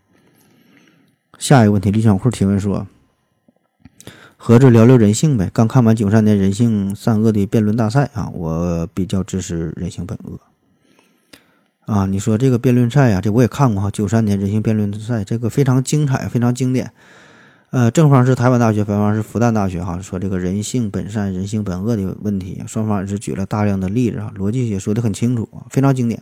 [1.37, 2.85] 下一个问题，李小库提问说。
[4.39, 5.49] 合着聊聊人性呗。
[5.51, 10.39] 刚看完九三年人性善恶的辩论大赛啊，我比较支持人性本恶。
[11.87, 13.89] 啊，你说这个辩论赛呀，这我也看过哈。
[13.89, 16.93] 九三年人性辩论赛，这个非常精彩，非常经典。
[17.69, 19.99] 呃，正方是台湾大学，反方是复旦大学哈。
[20.01, 26.21] 说这个人性本善，人性本恶的问题，双方也是举了大量的例子啊，逻辑也说的很清楚啊，非常经典。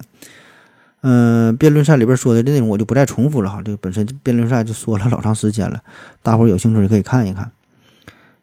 [1.01, 3.61] 嗯，辩论赛里边说的内容我就不再重复了哈。
[3.63, 5.83] 这个本身辩论赛就说了老长时间了，
[6.23, 7.51] 大伙有兴趣可以看一看。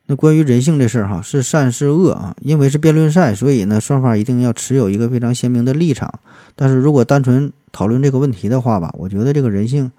[0.06, 2.36] 那关于人性这事儿哈，是善是恶啊？
[2.40, 6.20] 因为是辩论赛，所以呢，双方一定要持有一个非常鲜明的立场。
[6.54, 9.90] 但是如果单纯讨论这个问题的话吧，我觉得这个人性，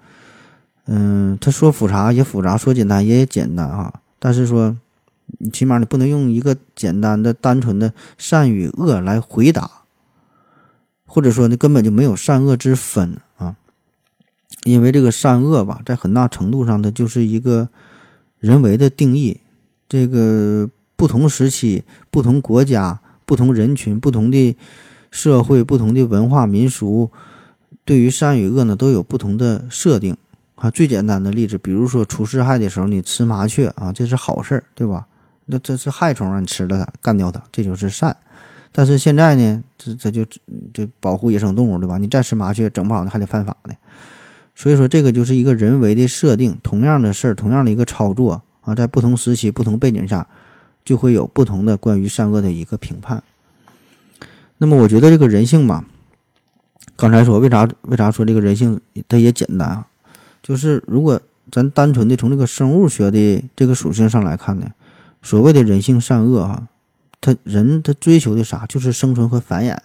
[0.86, 4.00] 嗯，他说复杂也复杂，说简单也简单啊。
[4.18, 4.76] 但是说，
[5.38, 9.70] 你起码你不能用一个简单的、单纯的善与恶来回答，
[11.06, 13.56] 或者说你，根本就没有善恶之分啊。
[14.64, 17.68] 因为这个善恶吧，在很大程度上，它就是一个
[18.38, 19.40] 人为的定义。
[19.88, 24.56] 这个不同时期、不同国家、不同人群、不同的
[25.10, 27.10] 社会、不同的文化民俗，
[27.84, 30.16] 对于善与恶呢，都有不同的设定
[30.66, 30.70] 啊。
[30.70, 35.06] 最简单的例子，比如说除四害的时候，你吃麻雀啊，这是好事儿，对吧？
[35.46, 38.16] 那这是害虫啊，你吃了它，干掉它，这就是善。
[38.72, 40.24] 但是现在呢，这这就
[40.72, 41.98] 就保护野生动物，对吧？
[41.98, 43.74] 你再吃麻雀，整不好你还得犯法呢。
[44.54, 48.42] 所以说，这个就是一个人为的设定，同样的事儿，同样的一个操作。
[48.62, 50.26] 啊，在不同时期、不同背景下，
[50.86, 53.22] 就会有不同的关于善恶的一个评判。
[54.56, 55.84] 那么，我觉得这个人性吧，
[56.96, 59.86] 刚才说为啥为啥说这个人性它也简单啊？
[60.44, 61.18] 就是如果
[61.50, 64.70] 咱单纯的从这个生物学的这个属性上来看呢，
[65.22, 66.68] 所谓的人性善恶哈，
[67.18, 68.66] 他人他追求的啥？
[68.66, 69.78] 就是生存和繁衍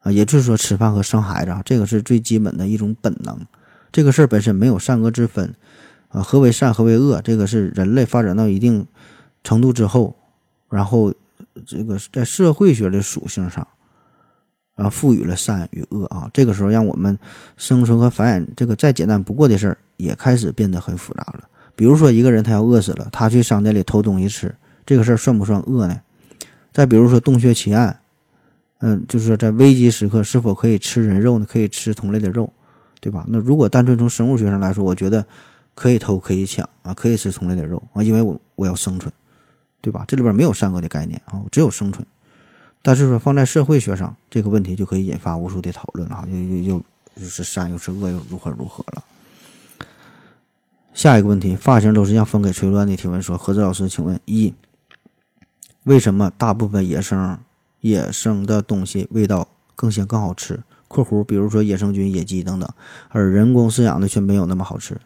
[0.00, 3.38] 啊，也就是说吃饭和生孩子啊，这个是最基本的一种本能。
[3.92, 5.54] 这个事儿本身没有善恶之分。
[6.08, 7.20] 啊，何为善，何为恶？
[7.20, 8.86] 这个是人类发展到一定
[9.44, 10.16] 程度之后，
[10.70, 11.12] 然后
[11.66, 13.66] 这个在社会学的属性上
[14.76, 16.30] 啊，赋予了善与恶啊。
[16.32, 17.18] 这个时候，让我们
[17.56, 21.48] 生存和繁衍这个再简单不过的事儿，也开始变得很复杂了。
[21.74, 24.54] 比如说，一个人他要饿死了，他去商店里偷东西吃，
[24.86, 26.00] 这个事儿算不算恶呢？
[26.72, 27.98] 再比如说洞穴奇案，
[28.78, 31.46] 嗯，就是说在危机时刻是否可以吃人肉呢？
[31.48, 32.52] 可以吃同类的肉，
[33.00, 33.24] 对吧？
[33.28, 35.26] 那如果单纯从生物学上来说，我觉得。
[35.78, 39.12] 可以偷，可以抢啊，可以吃同类的肉啊，因为我我要生存，
[39.82, 40.06] 对吧？
[40.08, 42.02] 这里边没有善恶的概念啊，只有生存。
[42.82, 46.84] 但是说放在社会学上，这个问题就可以引发无数的讨论了啊，又又又
[47.16, 49.02] 又是善又是恶又如何如何了。
[50.94, 54.54] 下一个问题，发型都是让风给吹乱的提问说：何子老师，请问一，
[55.84, 57.38] 为什么大部分野生
[57.80, 62.68] 野生的东西味道更鲜更好吃（括弧比如说野生菌、野鸡等等），
[63.10, 64.98] 而人工饲养的却没有那么好吃？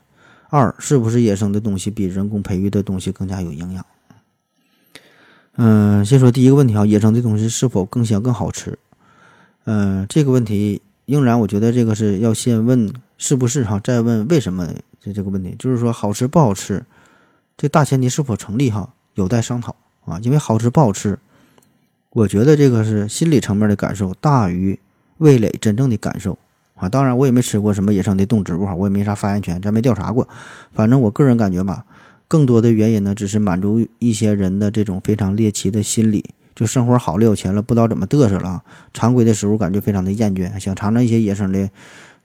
[0.49, 3.85] 二是不是野生的东西比人工培育的东西更加有营养？
[5.62, 8.78] 嗯，先说第一个问题啊，野生的东西是否更香更好吃？
[9.64, 14.66] 嗯，这个问题仍然我觉得这个是要先问是不是哈，再问为什么
[14.98, 16.82] 这这个问题，就是说好吃不好吃，
[17.58, 20.18] 这大前提是否成立哈，有待商讨啊。
[20.22, 21.18] 因为好吃不好吃，
[22.08, 24.78] 我觉得这个是心理层面的感受大于
[25.18, 26.38] 味蕾真正的感受。
[26.76, 30.26] 啊，当然我也没吃过什么野生的动植物哈，我也没啥发言权，咱没调查过。
[30.72, 31.84] 反正我个人感觉吧，
[32.31, 36.24] 更多的原因呢，只是满足一些人的这种非常猎奇的心理，
[36.55, 38.64] 就生活好了有钱了，不知道怎么嘚瑟了啊。
[38.95, 41.68] 常规的食物感觉非常的厌倦，想尝尝一些野生的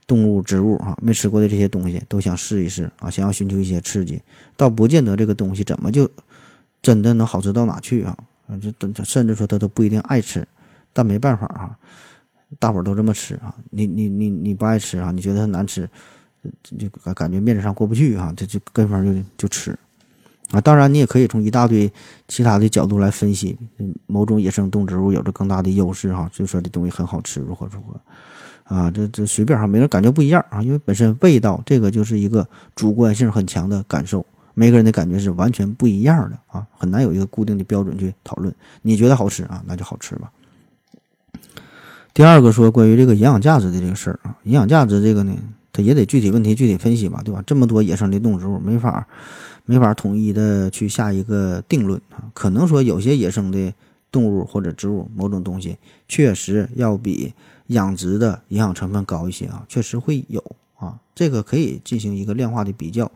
[0.06, 4.22] 动物、植物啊，没吃过的这些东西都想试一试啊，想要寻求一些刺激，
[4.56, 6.08] 倒不见得这个东西怎么就
[6.84, 8.16] 真的能好吃到哪去啊？
[8.48, 10.48] 啊，这等甚至说他都不一定爱吃，
[10.94, 11.76] 但没办法啊，
[12.60, 15.90] 大伙儿都这么吃啊，你你你你不爱吃啊，你觉得它难吃，
[16.78, 19.76] 就感感觉面子上过不去啊，这就跟风就就吃。
[20.52, 21.92] 啊，当然，你也可以从一大堆
[22.28, 23.58] 其他的角度来分析，
[24.06, 34.24] 某种野生动植物有着更大的优势哈，就说这东西很好吃，如何如何，啊，这这随便哈，每个人感觉不一样啊，因为本身味道这个就是一个主观性很强的感受，
[34.54, 38.54] 每个人的感觉是完全不一样的啊，很难有一个固定的标准去讨论。
[38.84, 40.32] 你觉得好吃啊，那就好吃吧。
[42.14, 45.36] 第二个说关于这个营养价值的这个事儿啊，营养价值这个呢，
[45.74, 47.44] 它也得具体问题具体分析吧，对吧？
[47.48, 49.08] 这么多野生的动植物，没法。
[49.66, 53.74] 没法统一的去下一个定论啊，可能说有些野生的
[54.12, 57.34] 动物或者植物某种东西确实要比
[57.68, 60.44] 养殖的营养成分高一些啊，确实会有
[60.78, 63.12] 啊，这个可以进行一个量化的比较，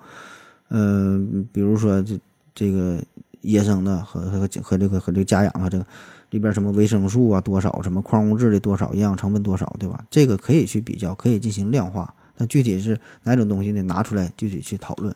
[0.70, 2.20] 嗯，比如说这
[2.56, 3.00] 这个
[3.41, 5.86] 野生的和和和这个和这个家养的这个
[6.32, 10.04] 里边什么维生素啊多少，什么矿物质的多少，营养成分多少，对吧？
[10.10, 13.82] 这个可以去比较，可以进行量化，那具体是哪种东西呢？
[13.84, 15.16] 拿出来具体去讨论。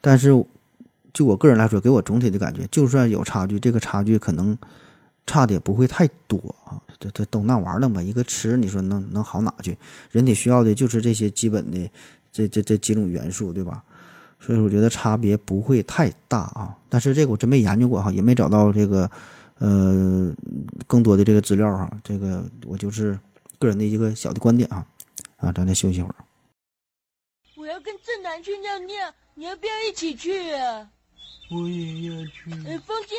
[0.00, 0.28] 但是，
[1.12, 4.56] 就我个人来说，给我总体的感觉，就算有差距，这个差距可能
[5.26, 6.80] 差的也不会太多啊。
[7.00, 9.76] 这这都那玩意儿嘛，一个吃，你说能能好哪去？
[10.10, 11.90] 人体需要的就是这些基本的
[12.32, 13.82] 这这这几种元素，对吧？
[14.40, 16.76] 所以我觉得差别不会太大啊。
[16.88, 19.10] 但是这个我真没研究过哈，也没找到这个
[19.58, 20.32] 呃
[20.86, 21.90] 更多的这个资料哈。
[22.04, 23.18] 这个我就是
[23.58, 24.86] 个人的一个小的观点啊
[25.38, 26.14] 啊，咱再休息会儿。
[27.56, 28.94] 我要跟正南去尿尿。
[29.38, 30.90] 你要不要一起去啊？
[31.52, 32.50] 我也要去。
[32.66, 33.14] 哎，风姐，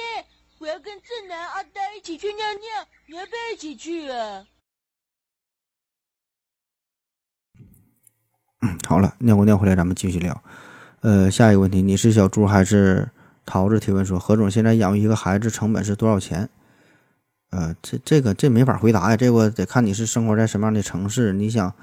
[0.58, 4.46] 我要跟正南、阿呆一起去尿尿，你要不要一起去啊？
[8.60, 10.44] 嗯，好了，尿过尿回来，咱们继续聊。
[11.00, 13.10] 呃，下一个问题，你是小猪还是
[13.46, 13.80] 桃子？
[13.80, 16.50] 提问说，何总现在养育一个孩子成本是多少钱？
[17.52, 21.74] 呃，这这个这没法回答呀，这个得看你是生活在什么样的城市，你想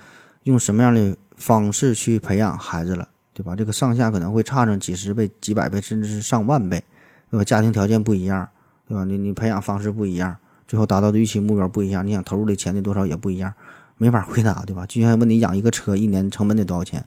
[0.42, 3.08] 用什么样的方式去培养孩子了。
[3.36, 3.54] 对吧？
[3.54, 6.82] 这个上下可能会差上几十倍、几百倍，甚至是上万倍，
[7.30, 7.44] 对吧？
[7.44, 8.48] 家庭条件不一样，
[8.88, 9.04] 对吧？
[9.04, 10.34] 你你培养方式不一样，
[10.66, 13.52] 最后达到的预期目标不一样，你想投入的钱的多少也不一样，
[13.98, 14.86] 没法回答，对吧？
[14.86, 17.04] 就像问你养一个车一年成本得多少钱，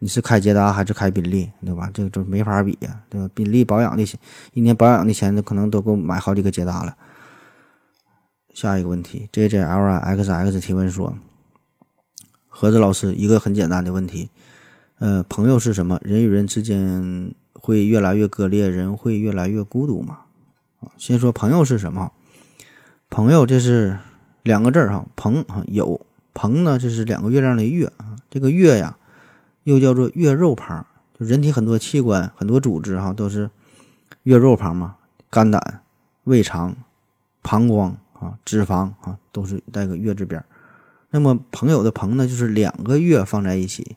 [0.00, 1.88] 你是开捷达还是开宾利，对吧？
[1.94, 3.30] 这个就没法比呀，对吧？
[3.32, 4.18] 宾利保养的钱，
[4.52, 6.96] 一年保养的钱，可能都够买好几个捷达了。
[8.52, 11.16] 下一个问题，J J L X X 提问说：
[12.48, 14.28] 盒子老师，一个很简单的问题。
[14.98, 16.00] 呃，朋友是什么？
[16.02, 20.20] 人与人之间会越来越割裂，人会越来越孤独吗？
[20.80, 22.12] 啊，先说朋友是什么？
[23.10, 23.98] 朋友这是
[24.42, 26.00] 两个字儿哈，朋啊有
[26.32, 28.16] 朋呢，这是两个月亮的月啊。
[28.30, 28.96] 这个月呀，
[29.64, 30.86] 又叫做月肉旁，
[31.18, 33.50] 就人体很多器官、很多组织哈，都是
[34.22, 34.96] 月肉旁嘛，
[35.28, 35.82] 肝胆、
[36.24, 36.74] 胃肠、
[37.42, 40.46] 膀胱啊、脂肪啊，都是带个月字边儿。
[41.10, 43.96] 那么朋友的朋呢，就是两个月放在一起。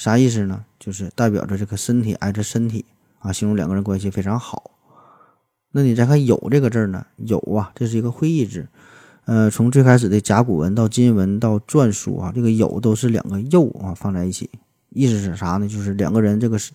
[0.00, 0.64] 啥意思呢？
[0.78, 2.86] 就是代表着这个身体挨着身体
[3.18, 4.70] 啊，形容两个人关系非常好。
[5.72, 8.66] 那你再看“有”这个字呢？“有”啊，这是一个会意字。
[9.26, 14.48] 呃，从最开始的甲骨文到金文到篆书啊，这个“有”都是两个“又”啊放在一起，
[14.88, 15.68] 意思是啥呢？
[15.68, 16.72] 就是两个人这个是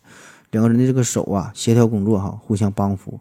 [0.51, 3.19] 两个人的这个手啊，协调工作哈，互相帮扶。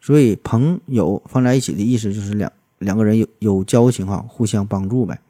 [0.00, 5.20] 所以朋友放在一起的意思就是两两个人有有交情哈，互相帮助呗。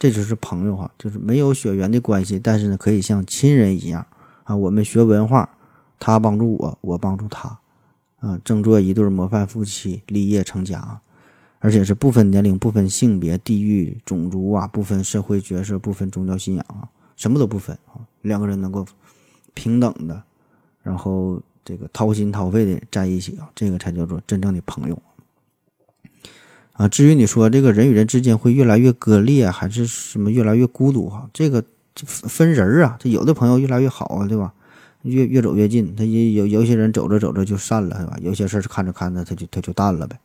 [0.00, 4.04] 这就是朋友哈，就是没有血缘的关系，但是呢，可以像亲人一样
[4.44, 4.56] 啊。
[4.56, 5.46] 我们学文化，
[5.98, 7.58] 他帮助我，我帮助他，
[8.20, 10.98] 啊，争做一对模范夫妻，立业成家，
[11.58, 18.00] 而且是不分年龄、不分性别、地域、种族啊，不分社会角色、不分宗教信仰啊，什么都不分啊。
[18.22, 18.86] 两个人能够
[19.52, 20.22] 平等的，
[20.82, 25.02] 然后这个掏心掏肺的在一起啊，这个才叫做真正的朋友。
[26.80, 31.28] 啊，至于你说这个人与人之间会越来越割裂，还是什么越来越孤独哈？
[31.30, 31.62] 这个
[32.06, 34.54] 分人啊，这有的朋友越来越好啊，对吧？
[35.02, 38.16] 越越走越近，他也有有些人走着走着就散了，是吧？
[38.22, 40.18] 有些事看着看着他就他就淡了呗。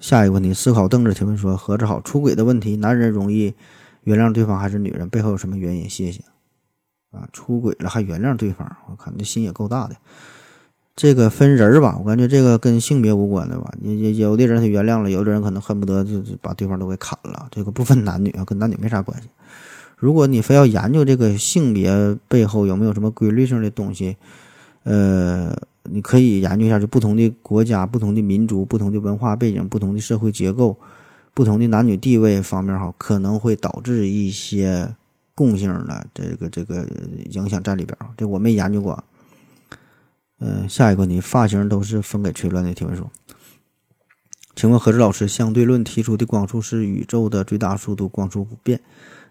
[0.00, 3.54] 下一个问题，思考凳子提问说：何子好，出轨的问题，男人容易
[4.02, 5.08] 原谅对方还是女人？
[5.08, 5.88] 背后有什么原因？
[5.88, 6.20] 谢谢。
[7.12, 9.96] 啊，出轨了还原谅对方，我看这心也够大的。
[10.96, 13.70] 这个分人儿吧，我感觉这个跟性别无关的吧。
[13.82, 17.46] 有有有的人他原谅了，有的人可能恨不得就就把对方都给砍了。
[17.50, 19.28] 这个不分男女啊，跟男女没啥关系。
[19.98, 24.16] 如果你非要研究这个性别背后有没有什么规律性的东西，
[24.84, 30.74] 呃，你可以研究一下，就不同的国家、不同的民族、不同的文化背景、不同的社会结构、
[31.34, 34.88] 不同的男女地位方面哈，可能会导致一些
[35.34, 36.86] 共性的这个这个
[37.32, 38.08] 影响在里边儿。
[38.16, 39.04] 这我没研究过。
[40.38, 43.10] 嗯，下一个问题，发型都是分给吹乱的提问说，
[44.54, 48.80] 请问何志老师，相对论提出的光速是宇宙的最大速度，光速不变。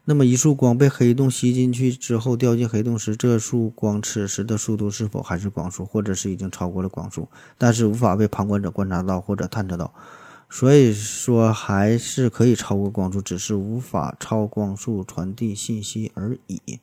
[0.08, 7.28] 那么一束光被黑洞吸进去之后掉进黑洞时，这束光此时的速度是否还是光速，或者是已经超过了光速，
[7.58, 9.93] 但是无法被旁观者观察到或者探测到？
[10.47, 16.80] 所以说还是可以超过光速，只是无法超光速传递信息而已。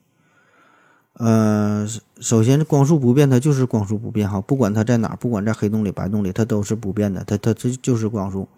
[1.15, 1.87] 呃，
[2.21, 8.49] 首先光速不变，它就是光速不变哈，不管它在哪儿，不管在黑洞里、白洞里，它都是不变的，它它这就是光速。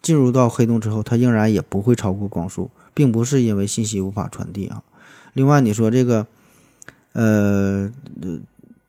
[0.00, 4.82] 进入到黑洞之后，它仍然也不会超过光速，并不是因为信息无法传递啊。
[5.32, 6.24] 另外，你说这个，
[7.14, 7.90] 呃，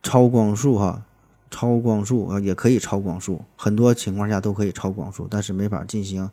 [0.04, 1.02] 超光速哈，
[1.50, 6.30] 超光速啊，也可以超光速，很多情况下都可以超光速，但是没法进行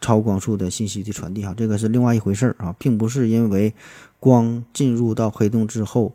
[0.00, 3.72] 超光速的信息的传递哈，这个是另外一回事儿啊，并不是因为
[4.20, 6.12] 光进入到黑洞之后。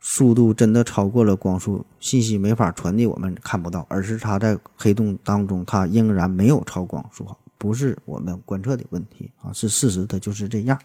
[0.00, 7.26] 速度真的超过了光速，信息没法传递，我们看不到，而是它在黑洞当中，它仍然没有超光速，
[7.58, 10.78] 不是我们观测的问题啊，是事实，它就是这样。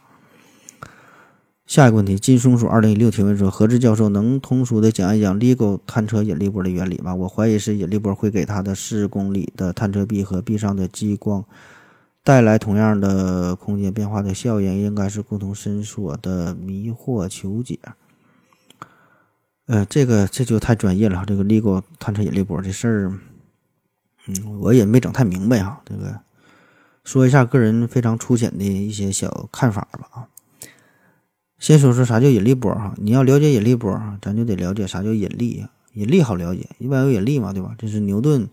[1.67, 7.13] 下一个问题，金松鼠二零一六提问说：何志教授能通俗的讲一讲 LIGO 探测引力波的原理吗？
[7.13, 11.45] 我怀疑是引力波会给它的四公里的探测臂和臂上的激光
[12.23, 17.77] 带来同样的空间变化的效应，应该是共同伸缩的迷惑求解。
[19.65, 23.19] 呃，这个这就太专业了这个 LIGO 探测引力波这事儿，
[24.27, 25.81] 嗯，我也没整太明白哈。
[25.85, 26.19] 这个
[27.03, 30.27] 说一下个人非常粗浅的一些小看法吧啊。
[31.59, 32.93] 先说说啥叫引力波哈？
[32.97, 35.65] 你要了解引力波哈，咱就得了解啥叫引力。
[35.93, 37.75] 引力好了解，一般有引力嘛，对吧？
[37.77, 38.49] 这是牛顿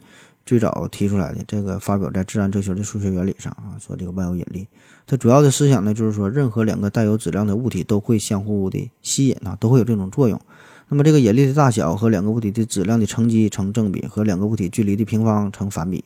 [0.50, 4.66] 最早提出来的，这个发表在《自然哲学的数学原理》上啊，说这个万有引力。
[5.06, 10.40] 它主要的思想呢，就是说任何两个带有质量的物体都会相互的吸引啊，都会有这种作用。
[10.88, 16.02] 那么这个引力的大小和两个物体的质量的乘积成正比，和两个物体距离的平方成反比。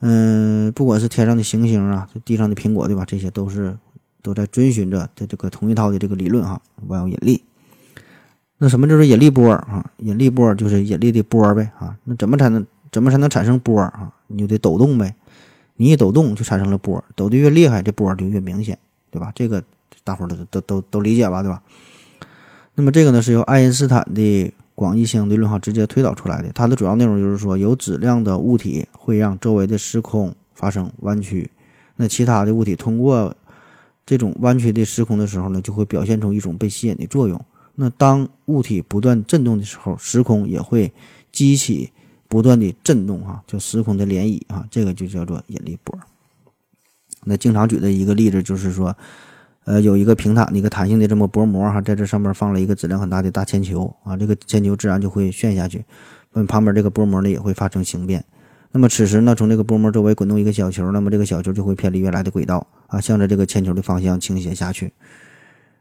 [0.00, 3.04] 嗯，不管是天上的行星啊，地上的苹果，对吧？
[3.04, 3.76] 这些都是
[4.22, 7.42] 都在遵循着的这个同一套的这个理论哈，万有引力。
[8.56, 9.90] 那什么就是引力波啊？
[9.98, 11.94] 引力波就是引力的波呗啊。
[12.04, 12.66] 那怎么才能
[12.96, 14.10] 怎么才能产生波啊？
[14.26, 15.14] 你就得抖动呗。
[15.76, 18.78] 你一抖动就产生了波，抖得越厉害，这波就越明显，
[19.10, 19.30] 对吧？
[19.34, 19.62] 这个
[20.02, 21.62] 大伙都都都都理解吧，对吧？
[22.74, 26.50] 那么这个呢，是由爱因斯坦的广义相对论哈直接推导出来的。
[26.54, 31.50] 它的主要内容就是说，有质量的物体会让周围的时空发生弯曲，
[31.96, 33.36] 那其他的物体通过
[34.06, 37.38] 这种弯曲的时空的时候呢，就会表现出一种被吸引的作用。
[37.74, 40.90] 那当物体不断振动的时候，时空也会
[41.30, 41.92] 激起
[42.28, 45.98] 不断的震动哈，叫时空的涟漪啊，这个就叫做引力波。
[47.24, 48.96] 那经常举的一个例子就是说。
[49.68, 55.84] 呃，有一个平坦的一个弹性的这么薄膜哈，在这上面放了一个质量很大的大铅球啊，这个铅球自然就会旋下去，
[56.32, 58.24] 那么旁边这个薄膜呢也会发生形变。
[58.70, 64.92] 那么此时呢，从这个薄膜周围滚动一个小球，那么这个小球就会偏离原来的轨道啊，向着这个铅球的方向倾斜下去。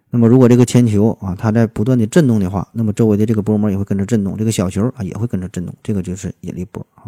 [0.09, 7.03] 那么如果这个铅球啊，它在不断的震动的话，那么周围的这个薄膜也会跟着震动，这个小球啊也会跟着震动，这个就是引力波啊。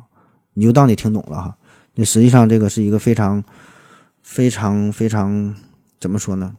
[0.54, 1.58] 你就当你听懂了哈，
[1.96, 3.44] 那实际上这个是一个非常、
[4.22, 5.56] 非常、非常
[6.00, 6.54] 怎么说呢？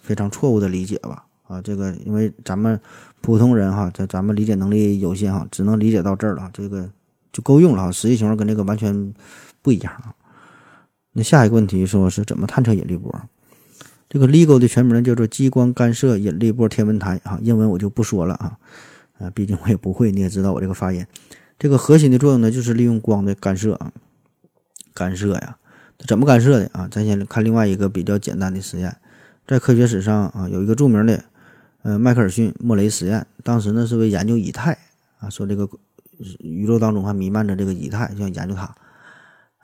[0.00, 2.80] 非常错误的理解吧，啊，这个因为咱们
[3.20, 6.88] 普通人哈，在咱们理解能力有限哈，只能理解到这儿了，这个
[7.32, 7.90] 就够用了哈。
[7.90, 9.12] 实际情况跟这个完全
[9.62, 10.14] 不一样啊。
[11.12, 13.12] 那下一个问题说是怎么探测引力波？
[14.08, 18.58] 这个 LIGO 的全名叫做激光干涉引力波天文台啊，英文我就不说了啊，
[19.18, 21.06] 啊，毕竟我也不会，你也知道我这个发音。
[21.58, 23.92] 这个核心的作用呢，就是利用光的干涉啊，
[24.94, 25.58] 干涉呀，
[26.06, 26.88] 怎么干涉的啊？
[26.90, 28.96] 咱先看另外一个比较简单的实验。
[29.46, 31.24] 在科学史上啊，有一个著名的，
[31.82, 33.26] 呃，迈克尔逊莫雷实验。
[33.42, 34.78] 当时呢是为研究以太
[35.18, 35.68] 啊，说这个
[36.38, 38.74] 宇宙当中还弥漫着这个以太，想研究它。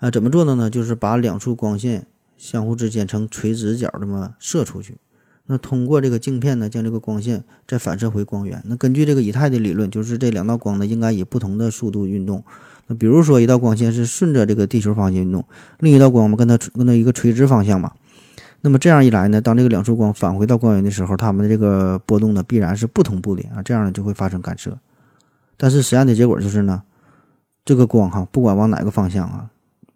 [0.00, 0.68] 啊，怎么做的呢？
[0.68, 2.06] 就是把两束光线
[2.36, 4.96] 相互之间呈垂直角这么射出去。
[5.46, 8.62] 那通过这个镜片呢，将这个光线再反射回光源。
[8.64, 12.42] 那根据这个以太的理论，就是这两道光呢应该以不同的速度运动。
[12.86, 15.44] 那比如说一道光线是顺着这个地球方向运动，
[15.80, 17.92] 另一道光嘛跟它跟它一个垂直方向嘛。
[18.62, 24.78] 那么这样一来呢，当这个两束光返回到光源的时候，它们的这个波动呢必然是不同步的啊，这样呢就会发生干涉。
[25.58, 26.82] 但是实验的结果就是呢，
[27.66, 29.50] 这个光哈不管往哪个方向啊，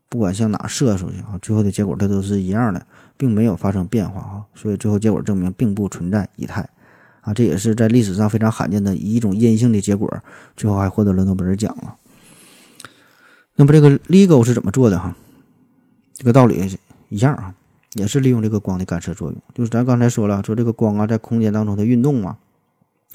[0.09, 2.86] 不管向哪射出去啊，最后的结果它都是一样的，
[3.16, 4.44] 并没有发生变化啊。
[4.54, 6.68] 所以最后结果证明并不存在以太
[7.20, 10.11] 啊，这也是在历史上非常罕见的以一种阴性的结果，
[10.56, 11.96] 最后还获得了诺贝尔奖了。
[13.54, 15.14] 那么这个 LIGO 是怎么做的哈？
[16.14, 16.78] 这个道理
[17.11, 17.54] 一样啊，
[17.94, 19.42] 也是利用这个光的干涉作用。
[19.54, 22.38] 就是咱刚才说了，说这个光啊在空间当中它运动嘛，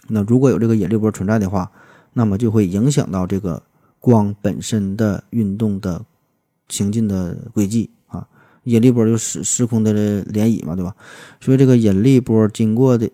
[0.10, 1.72] 那如果有这个引力波存在的话，
[2.14, 3.64] 那么就会影响到这个
[4.00, 6.06] 光本身的运动的
[6.74, 8.28] 行进的轨迹啊。
[8.64, 9.94] 引力波就是时空的
[10.26, 10.96] 涟漪嘛，对吧？
[11.40, 13.10] 所以这个引力波经过的、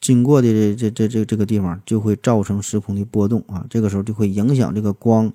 [0.00, 3.64] 经过的这这这这个地方，就会造成时空的波动啊。
[3.68, 5.32] 这个时候就会影响这个光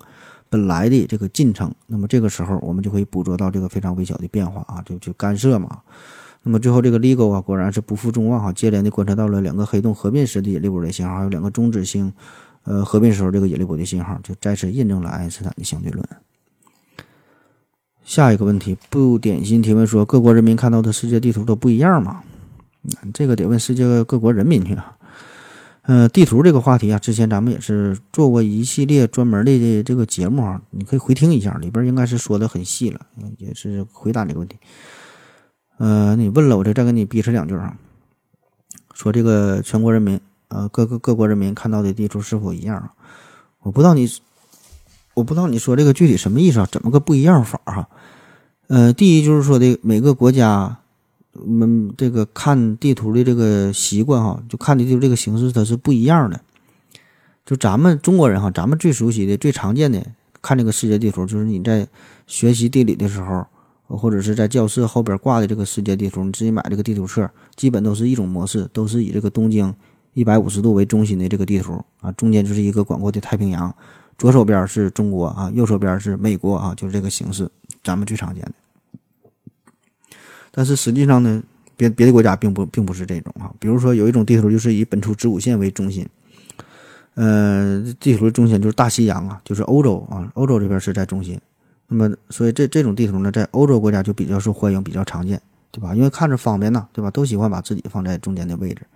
[0.48, 1.74] 本来的这个进程。
[1.86, 5.80] 那么这个时候，我们就可以捕捉到这个非常微小的变化啊，就就干涉嘛。
[6.44, 12.12] 那么最后这个 LIGO 啊，果然是不负众望哈，接连的观测到了两个黑洞合并时的引力波的信号，还有两个中子星
[12.64, 16.04] 呃合并时候这个引力波的信号，就再次印证了爱因斯坦的相对论。
[18.04, 22.22] 下一个问题，不点心提问说：各国人民看到的世界地图都不一样吗？
[23.14, 24.96] 这个得问世界各国人民去啊。
[25.82, 33.00] 呃，地图这个话题啊，之前咱们也是做过一系列专门的这个节目啊，你可以回听一下，里边应该是说的很细了，
[33.38, 34.56] 也是回答这个问题。
[35.78, 37.76] 呃，你问了，我就再给你逼扯两句啊。
[38.94, 42.90] 说这个全国人民，呃，各个各国人民看到的地图是否一样？
[43.62, 44.08] 我不知道你，
[45.14, 46.68] 我不知道你说这个具体什么意思啊？
[46.70, 47.88] 怎么个不一样法哈？
[48.68, 50.78] 呃，第一就是说的每个国家，
[51.32, 56.40] 我们这个看地图的这个习惯哈，就看的地图这个形式它是不一样的。
[57.44, 60.04] 就咱们中国人哈，咱们最熟悉的、最常见的
[60.40, 61.86] 看这个世界地图，就是你在
[62.26, 63.46] 学习地理的时候。
[63.88, 69.74] 或者是在教室后边挂的这个世界地图，你自己买这个地图册，基本都是一种模式，都是以这个东经
[70.14, 73.74] 一百五十度为中心的这个地图啊，中间就是一个广阔的太平洋，
[74.18, 77.48] 左手边是中国啊，右手边是美国啊，就是这个形式，
[77.82, 78.52] 咱们最常见的。
[80.50, 81.42] 但是实际上呢，
[81.76, 86.06] 别别的国家并不并不是这种啊，比如说有一种地图就是以本初子午线为中心，
[87.14, 91.40] 呃，地图的中心就是大西洋啊，就是欧洲啊，欧洲这边是在中心。
[91.88, 95.40] 那么，所以这这种地图呢，在欧洲国家就比较受欢迎，比较常见，
[95.70, 95.94] 对吧？
[95.94, 97.10] 因为看着方便呐，对吧？
[97.10, 98.86] 都喜欢把自己放在中间的位置。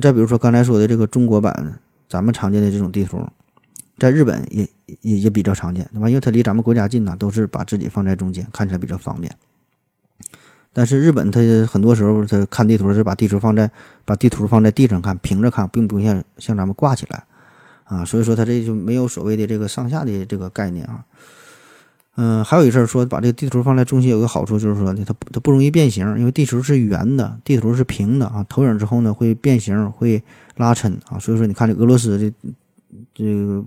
[0.00, 3.24] 再比如说刚才说的这个中国版，咱们常见的这种地图，
[3.98, 4.68] 在日本也
[5.00, 6.08] 也也比较常见，对吧？
[6.08, 9.32] 因为它离咱们国家近呐，都是把自己放在中间，看起来比较方便。
[10.72, 13.70] 但是日本它很多时候它看地图是把地图放在
[14.04, 17.24] 把地图放在地上看，平着看，并不像像咱们挂起来
[17.84, 21.04] 啊，所以说它这就没有所谓的这个上下的这个概念啊。
[22.16, 28.44] 嗯，还有一事儿说，把这个地图放在中心有个好处，就是说呢，它它不容易变形，因为地球是圆的，地图是平的啊。
[28.48, 30.22] 投影之后呢，会变形，会
[30.56, 31.18] 拉抻啊。
[31.18, 32.32] 所以说，你看这俄罗斯的
[33.14, 33.64] 这个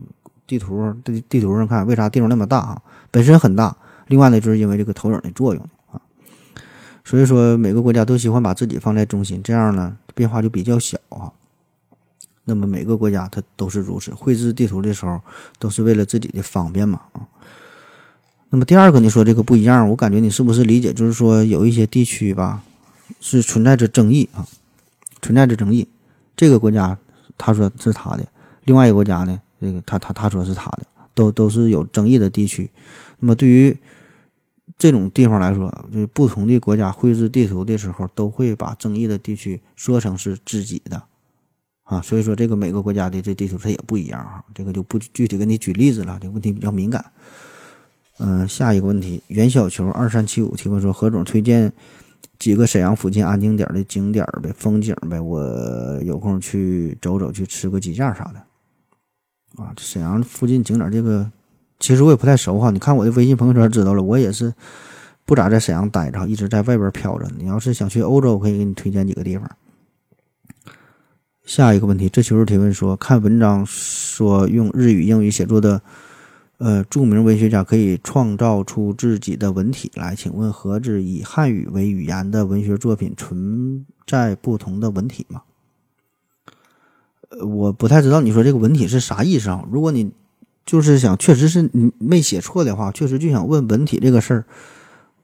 [0.47, 2.81] 地图，地地图上看，为啥地方那么大啊？
[3.11, 3.75] 本身很大，
[4.07, 6.01] 另外呢，就是因为这个投影的作用啊。
[7.03, 11.31] 所以说，每个国家都喜欢把自己放在中心，这样呢，变化就比较小啊。
[12.43, 15.19] 那么每个国家它都是如此，绘制地图的时候
[15.57, 17.25] 都是为了自己的方便嘛啊。
[18.49, 22.61] 那么第二个，你说这个不一样，我感觉你是不是理解，就是说有一些地区吧，
[23.19, 24.45] 是存在着争议啊，
[25.21, 25.87] 存在着争议。
[26.35, 26.97] 这个国家
[27.37, 28.25] 他说是他的，
[28.65, 32.69] 另外一个国家呢，这个他他他说是他的，都都是有争议的地区。
[33.19, 33.75] 那么对于
[34.77, 41.01] 这种地方来说，就是不同的国家绘制地图的时候，都会把争议的地区说成是自己的
[41.83, 42.01] 啊。
[42.01, 44.43] 所以说，这个每个国家的这地图它也不一样啊。
[44.53, 47.05] 这个就不具体给你举例子了，这个问题比较敏感。
[48.17, 51.71] 嗯，下一个问题，袁小球二三七五提问说：何总推荐
[52.39, 58.41] 几个沈阳附近安静点的景点呗，风景呗，我有空去走走，去吃个鸡架啥的。
[59.57, 61.31] 啊，沈阳附近景点这个，
[61.79, 62.71] 其实我也不太熟哈。
[62.71, 64.53] 你看我的微信朋友圈知道了，我也是
[65.25, 67.27] 不咋在沈阳待着，一直在外边飘着。
[67.37, 69.49] 你要是想去欧洲，我可以给你推荐几个地方。
[71.43, 75.81] 下一个问题，这球提问说：看文章说用日语、英语写作的。
[76.57, 80.15] 呃，著名文学家可以创造出自己的文体来。
[80.15, 85.41] 请问，何止以汉语为语言的文学作品存在不同的文体吗？
[87.43, 89.65] 我不太知道你说这个文体是啥意思啊？
[89.71, 90.11] 如果你
[90.65, 94.45] 就是想，确实是你没写错的话，确实就想问文体这个事儿。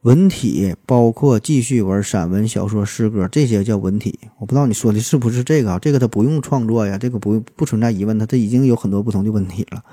[0.01, 4.19] 文体包括记叙文、散文、小说、诗歌这些叫文体。
[4.39, 5.79] 我不知道你说的是不是这个啊？
[5.79, 9.83] 这个它不用创作呀，这个不不存在疑问，它它已经有很多不同的文体了。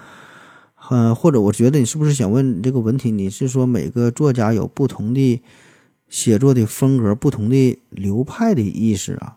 [0.91, 3.11] 嗯，或者我觉得你是不是想问这个文体？
[3.11, 5.43] 你是说每个作家有不同的
[6.09, 9.37] 写作的风格、不同的流派的意思啊？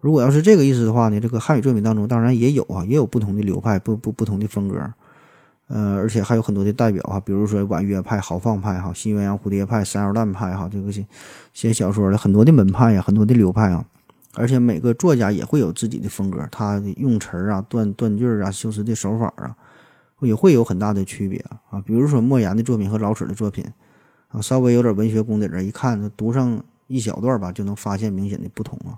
[0.00, 4.78] 如果要是这个意思的话呢，这个汉语作品当中当然也有啊，也有不同的流派、不不不同的风格，
[5.68, 11.06] 呃，而且还有很多的代表啊，比如说婉约派、豪放派哈、新鸳鸯蝴蝶派、三腰蛋派哈，这个写
[11.52, 13.84] 写小说的很多的门派呀，很多的流派啊，
[14.34, 19.54] 而且每个作家也会有自己的风格，他的用词啊、断断句啊、修辞的手法啊，
[20.20, 21.80] 也会有很大的区别啊。
[21.84, 23.64] 比如说莫言的作品和老舍的作品
[24.28, 28.96] 啊，稍微有点文学功底的人，一看读上一小段吧，就能发现明显的不同啊。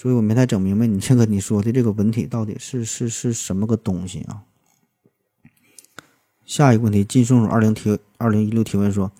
[0.00, 4.42] 所以我没太整明白你这个你说的这个文体到底是是是什么个东西啊？
[6.46, 9.10] 下一个问题，金松鼠二零提二零一六提问说。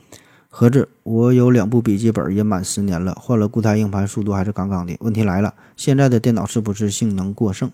[0.49, 4.97] 何止，我有两部笔记本也满十年了，换了固态硬盘，速度还是杠杠的。
[5.01, 7.73] 问题来了，现在的电脑是不是性能过剩？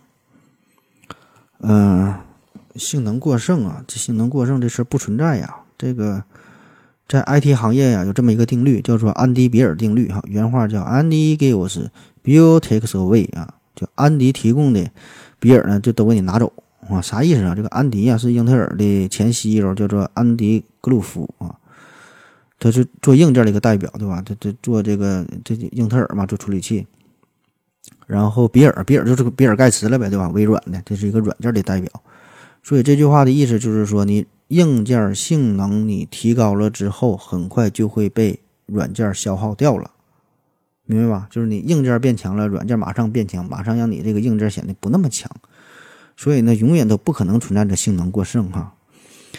[1.59, 2.14] 嗯，
[2.74, 5.56] 性能过剩啊，这性能过剩这事儿不存在呀。
[5.76, 6.24] 这个
[7.06, 10.09] 在 IT 行业呀，有这么一个定律，叫做安迪比尔定律。
[10.09, 11.89] 哈，原话叫 “Andy gives,
[12.24, 14.90] Bill takes away” 啊，就安迪提供的，
[15.38, 16.52] 比尔呢就都给你拿走
[16.88, 17.01] 啊。
[17.01, 17.55] 啥意思啊？
[17.55, 21.55] 这个安迪呀是英特尔的前 CEO，叫做安迪格鲁夫啊。
[22.59, 24.22] 他是做硬件的一个代表，对吧？
[24.24, 26.86] 他他做这个这英特尔嘛，做处理器。
[28.06, 30.28] 然后比尔，比尔就是比尔盖茨了呗，对吧？
[30.30, 31.90] 微软的，这是一个软件的代表。
[32.62, 39.90] 所以这句话的意思就是说，你硬件性能你提高了之后，很快就会被软件消耗掉了，
[40.86, 41.27] 明白吧？
[41.31, 45.31] 就是你硬件变强了，软件马上变强，马上让你这个硬件显得不那么强。
[46.16, 48.74] 所以呢，永远都不可能存在着性能过剩哈。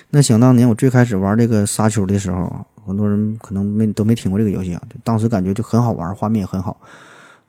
[0.09, 2.65] 那想当年我最开始玩这个沙丘的时候。
[2.87, 6.79] 很多人可能没都没听过这个游戏啊，当时感觉就很好玩，画面也很好。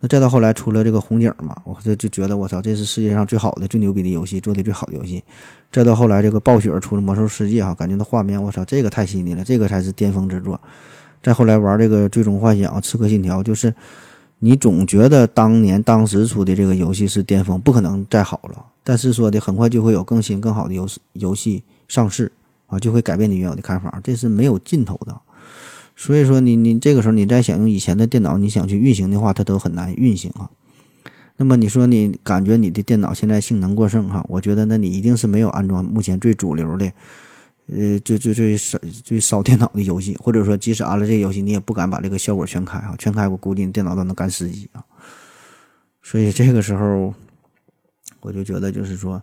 [0.00, 5.22] 那再到后来出了这个红警嘛，我这就觉得我操，这是世界上最好的、最牛逼的游戏，做的最好的游戏。
[5.70, 10.58] 再到后来这个暴雪出了魔兽世界哈，感觉那画面我操，这个太细腻了，这个才是巅峰之作。
[11.22, 13.74] 再后来玩这个最终幻想、刺客信条，就是
[14.38, 18.64] 你总觉得当年当时出的这个游戏是巅峰，不可能再好了。
[18.84, 22.30] 但是说的很快就会有更新更好的游戏游戏上市
[22.66, 25.16] 啊，就会改变你原有的看法，这是没有尽头的。
[25.96, 30.50] 所以说，你你这个时候你再想用以前的电脑，你想去运行的话，它都很难运行啊。
[31.38, 34.24] 那么你说你感觉你的电脑现在性能过剩哈？
[34.28, 36.92] 我觉得那你一定是没有安装目前最主流的，
[37.66, 44.84] 呃，最最最烧最烧电脑的游戏，或者说即使安了这个游戏，你也不敢把这个效果全开啊，全开我估计你电脑都能干死机啊。
[46.02, 47.14] 所以这个时候，
[48.20, 49.22] 我就觉得就是说。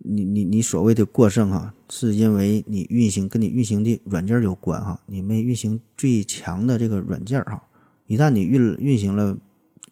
[0.00, 7.60] 你你你所谓的过剩哈，是因为你运行跟你运行的软件有关哈，你没运行最强的这个软件哈。
[8.06, 9.36] 一旦你运运行了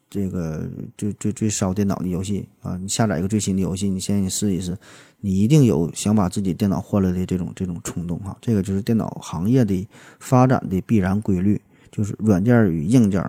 [0.09, 4.77] 这个最最最烧电脑的游戏啊，你下载一个最新的游戏，你先试一试，
[5.21, 8.37] 你一定有想把自己电脑换了的这种这种冲动哈。
[8.41, 9.87] 这个就是电脑行业的
[10.21, 11.61] 发展的必然规律，
[11.91, 13.23] 就是软件与硬件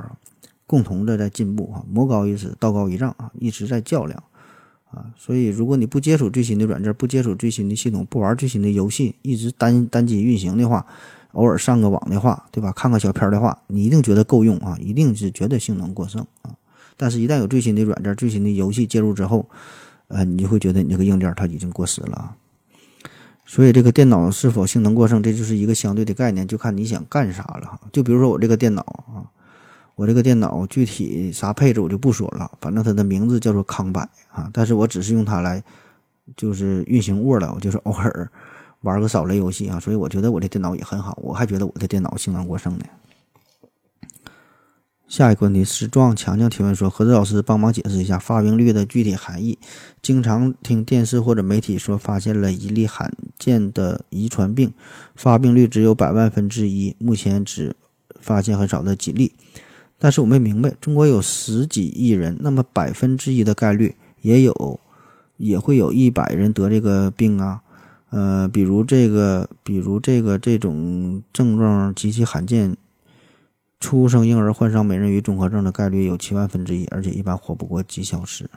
[0.66, 4.24] 共同的在进步哈，魔高一尺，道高一丈啊，一直在较量。
[4.90, 10.86] 啊，所以如果你不接触最新的软件，不接触最新的系统，不玩最新的游戏，一直单单机运行的话，
[11.34, 12.72] 偶尔上个网的话，对吧？
[12.72, 16.56] 看个小片的话，你一定觉得够用啊，一定是觉得性能过剩啊。
[16.98, 19.48] 但是，一旦有最新的软件、最新的游戏介入之后，
[20.10, 22.36] 呃，你就会觉得你这个硬件它已经过时了。
[23.46, 27.80] 所以，这个电脑是否性能过剩，这就是一个相对的概念，就看你想干啥了。
[27.94, 29.24] 就比如说我这个电脑啊。
[29.96, 34.00] 我这个电脑具体啥配置我就不说了，反正它的名字叫做康柏
[34.30, 35.64] 啊，但是我只是用它来
[36.36, 38.30] 就是运行 Word，我就是偶尔
[38.82, 42.86] 玩个扫雷游戏啊，所以我觉得我的电脑也很好，我还觉得我的电脑性能过剩呢。
[45.08, 49.58] 下一个问题是壮强强提问说：何子老师帮忙解释一下发病率的具体含义。
[50.02, 54.74] 经常听电视或者媒体说发现了一例罕见的遗传病，
[55.16, 57.74] 发病率只有百万分之一，目前只
[58.20, 59.32] 发现很少的几例。
[59.98, 64.80] 但是我没明白，中国有十几亿人，那么百分之一的概率也有，
[65.38, 67.62] 也会有一百人得这个病啊。
[68.10, 72.76] 呃，比如这个，比如这个这种症状极其罕见，
[73.80, 78.50] 出生婴儿患上美人鱼综合症的概率有七万分之一，而且一般活不过几小时。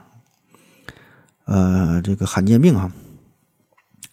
[1.45, 2.93] 呃，这个罕见病啊，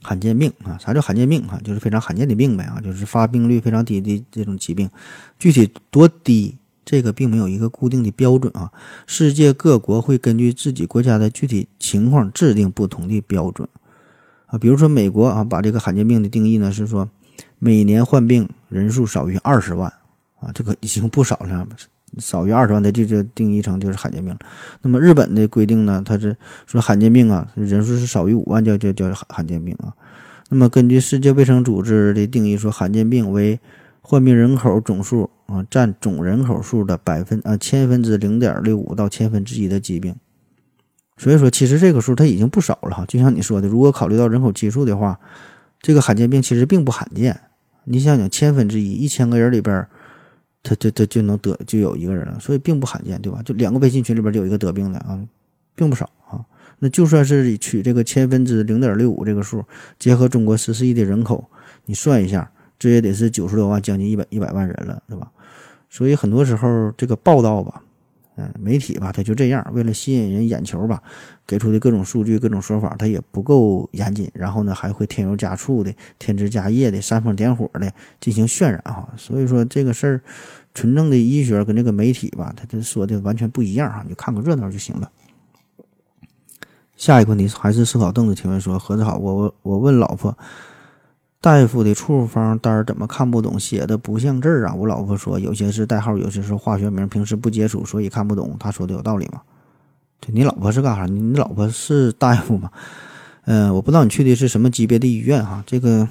[0.02, 1.60] 罕见病啊，啥叫罕见病啊？
[1.64, 4.90] 就是非常罕见的病呗啊，就是发病率非常低的这种疾病，
[5.40, 6.58] 具体多低？
[6.90, 8.72] 这个并没有一个固定的标准啊，
[9.06, 13.68] 世界各国会根据自己国家的具体情况制定不同的标准
[14.46, 14.58] 啊。
[14.58, 17.10] 比如说美国啊，把这个罕见病的定义呢是说，
[17.60, 19.92] 每年患病人数少于二十万
[20.40, 21.68] 啊，这个已经不少了，
[22.20, 24.40] 少于二十万的这就定义成就是罕见病了。
[24.82, 26.36] 那么日本的规定呢，它是
[26.66, 29.94] 说罕见病啊，人数是少于五万叫叫叫罕见病啊。
[30.50, 33.60] 那么根据世界卫生组织的定义说，罕见病为
[34.02, 35.30] 患病人口总数。
[35.48, 40.14] 啊，占总人口数的百分啊千分之零点六五到千分之一的疾病，
[41.16, 43.06] 所以说其实这个数它已经不少了哈。
[43.08, 45.18] 就像你说的，如果考虑到人口基数的话，
[45.80, 47.40] 这个罕见病其实并不罕见。
[47.86, 49.88] 你想想，千分之一，一千个人里边
[50.64, 53.42] 他他、他就能得就有一个人了，所以并不罕见，对吧？
[53.44, 55.20] 就两个微信群里边就有一个得病的啊，
[55.76, 56.44] 并不少啊。
[56.80, 59.64] 那就算是取这个千分之零点六五这个数，
[59.98, 61.50] 结合中国十四亿的人口，
[61.86, 65.32] 你算一下，这也得是九十多万，将近一百一百万人了，对吧？
[65.90, 67.82] 所以很多时候这个报道吧，
[68.38, 71.02] 嗯，媒体吧，他就这样，为了吸引人眼球吧，
[71.46, 79.10] 给出的各种数据、各种说法，他也不够严谨，然后呢，还会添油加醋的、添枝加叶的、煽风点火的进行渲染哈。
[79.18, 80.22] 所以说这个事儿，
[80.76, 85.12] 纯正的医学跟这个媒体吧，他这说的完全不一样哈，你就看个热闹就行了。
[86.96, 90.38] 下一个问题还是思考凳子提问说：何子好，我我我问老婆，
[91.40, 93.60] 大夫的处方单怎么看不懂？
[93.60, 94.74] 写的不像字儿啊！
[94.74, 98.56] 我老婆说有些是代号，有些是化学名，平时不接触，所以看不懂。
[98.60, 99.42] 她说的有道理吗？
[100.20, 101.06] 对你老婆是干啥？
[101.06, 102.72] 你老婆是大夫吗？
[103.46, 105.64] 嗯，我不知道你去的是什么级别的医院哈。
[105.68, 106.10] 这个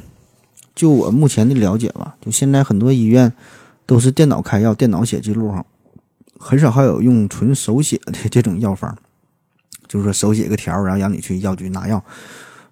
[0.74, 3.32] 就我目前的了解吧，就现在很多医院
[3.85, 5.66] 都是电脑开药、电脑写记录哈，
[6.39, 8.97] 很少还有用纯手写的这种药方。
[9.89, 12.03] 就是说手写个条，然后让你去药局拿药，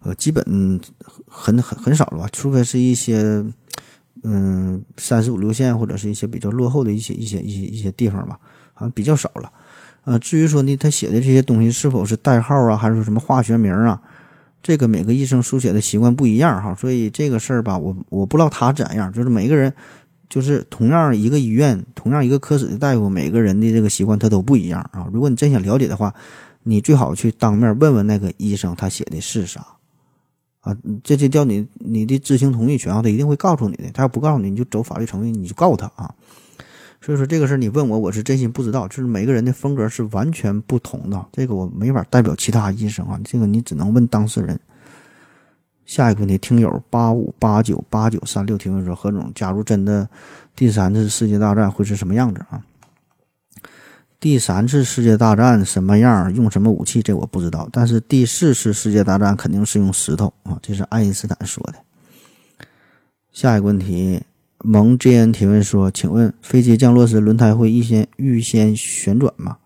[0.05, 0.45] 呃，基本
[1.27, 2.29] 很很很少了吧？
[2.31, 3.45] 除非是一些，
[4.23, 8.39] 嗯，三十五六线或者是一些比较落后的一些一些一些一些地方吧，
[8.75, 9.51] 好像比较少了。
[10.05, 14.01] 呃，至于说呢，他写的这些东西是否是代号啊，还是说什么化学名啊？
[14.63, 19.13] 这个每个医生书写的习惯不一样哈，所以这个事儿吧，我我不知道他怎样。
[19.13, 19.73] 就是每个人，
[20.29, 25.09] 就是同样一个医院，同样一个科室的大夫，每个人的这个习惯他都不一样啊。
[25.13, 26.15] 如果你真想了解的话，
[26.63, 29.67] 你最好去当面问问那个医生，他写的是啥
[30.65, 30.77] 啊？
[31.05, 33.85] 这就叫你你的知情同意权啊，他一定会告诉你的。
[33.93, 36.13] 他要不告诉你，你就走法律程序，你就告他啊。
[37.01, 38.89] 所以说这个事儿你问我，我是真心不知道。
[38.89, 43.21] 就是每个人的风格是完全不同的，这个我没法代表其他医生啊。
[43.23, 44.59] 这个你只能问当事人。
[45.85, 50.09] 下一个问题，听友八五八九八九三六提问说：何总，假如真的
[50.57, 52.59] 第三次世界大战会是什么样子啊？
[54.25, 56.35] 第三次世界大战什么样？
[56.35, 57.03] 用什么武器？
[57.03, 57.69] 这我不知道。
[57.71, 60.59] 但是第四次世界大战肯定是用石头啊！
[60.63, 61.75] 这是爱因斯坦说的。
[63.33, 64.23] 下一个问题，
[64.61, 69.59] 蒙 JN 提问说：“请问飞机降落时轮胎会预先预先旋转吗？”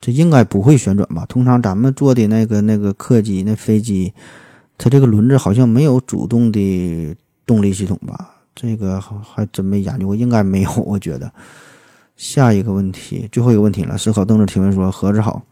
[0.00, 1.26] 这应该不会旋转吧？
[1.26, 4.14] 通常咱们坐的那个那个客机那飞机，
[4.78, 8.30] 它这个轮子好像没有主动的动力系统吧？
[8.54, 11.32] 这个还真没研究过，应该没有，我觉得。
[12.16, 13.96] 下一个问题，最后一个问题了。
[13.98, 15.42] 思考邓子提问说：“何子好，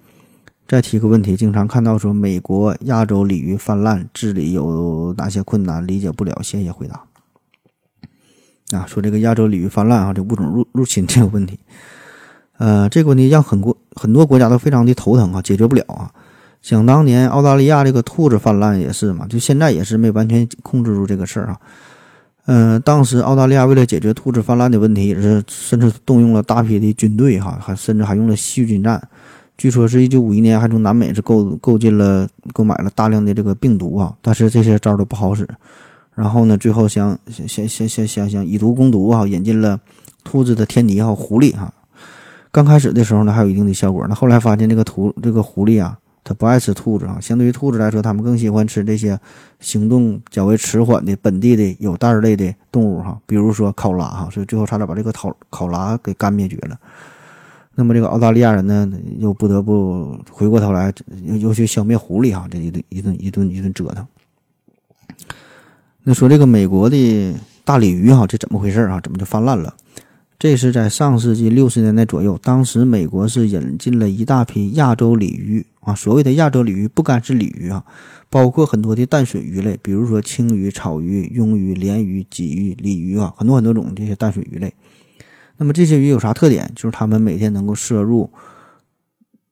[0.66, 5.86] 再提个问题，经常看到说美国亚洲鲤鱼泛滥，治理有哪些困难？
[5.86, 7.02] 理解不了，谢谢回答。”
[8.72, 11.60] 啊，说这个亚洲鲤鱼泛滥啊，这物种入入侵这个问题，
[12.56, 16.10] 呃，这个问题让很多很多国家都非常的头疼啊，解决不了啊。
[16.62, 21.60] 想当年澳大利亚这个兔子泛滥也是嘛，就现在也是没完全控制住这个事儿啊。
[22.46, 29.02] 嗯，当时澳大利亚为了解决兔子泛滥的问题，也是甚至动用了大批的军队，哈，还甚至还用了细菌战。
[29.56, 35.48] 据说是一九五一年还从南美是购购进了购买了大量的这个病毒啊，但是这些招都不好使。
[36.14, 39.80] 然后呢，最后想想想想想想以毒攻毒啊，引进了
[40.22, 41.72] 兔子的天敌哈狐狸哈。
[42.52, 44.06] 刚开始的时候呢，还有一定的效果。
[44.06, 45.98] 那后来发现这个兔这个狐狸啊。
[46.24, 49.20] 它不爱吃兔子啊，相对于兔子来说，它们更喜欢吃这些
[49.60, 56.76] 行动较为迟缓的本地的有袋类的动物哈，比如说考拉哈，所以最后差点把这个考考拉给干灭绝了。
[57.74, 60.92] 那么这个澳大利亚人呢，又不得不回过头来
[61.24, 64.06] 又又去消灭狐狸哈，这一顿一顿一顿一顿折腾。
[66.04, 67.34] 那说这个美国的
[67.64, 69.00] 大鲤鱼哈，这怎么回事啊？
[69.02, 69.74] 怎么就泛滥了？
[70.38, 75.94] 这是在上世纪六十年代左右，当时美国是引进了一大批亚洲鲤鱼啊。
[75.94, 77.84] 所谓的亚洲鲤鱼，不单是鲤鱼啊，
[78.28, 84.74] 包括很多的淡水鱼类，比如说青鱼、草鱼、鳙鱼、鲢鱼、鲫鱼、鲤鱼啊，很多很多种这些淡水鱼类。
[85.56, 86.70] 那么这些鱼有啥特点？
[86.74, 88.28] 就是它们每天能够摄入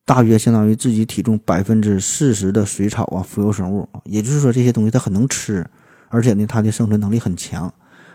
[0.05, 3.87] 大约相当于自己体重百分之四十的水草啊，浮游生物。
[4.03, 5.65] 也就是说，这些东西它很能吃，
[6.09, 7.73] 而且呢，它的生存能力很强。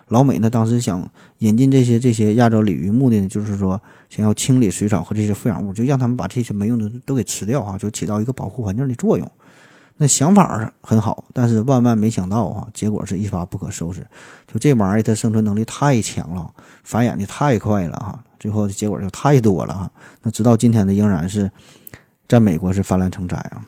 [0.08, 1.08] 老美呢，当时想
[1.38, 9.30] 引进这些这些亚洲鲤鱼，目的呢就是说想要清理水草和这些富养物，就让他们把这些没用的都给吃掉啊，就起到一个保护环境的作用。
[10.00, 14.06] 那想法很好，但是万万没想到啊，结果是一发不可收拾。
[14.46, 16.48] 就这玩意儿，它生存能力太强了，
[16.84, 19.90] 繁衍的太快了哈，最后的结果就太多了哈。
[20.22, 21.50] 那直到今天呢，仍然是
[22.28, 23.66] 在美国是泛滥成灾啊。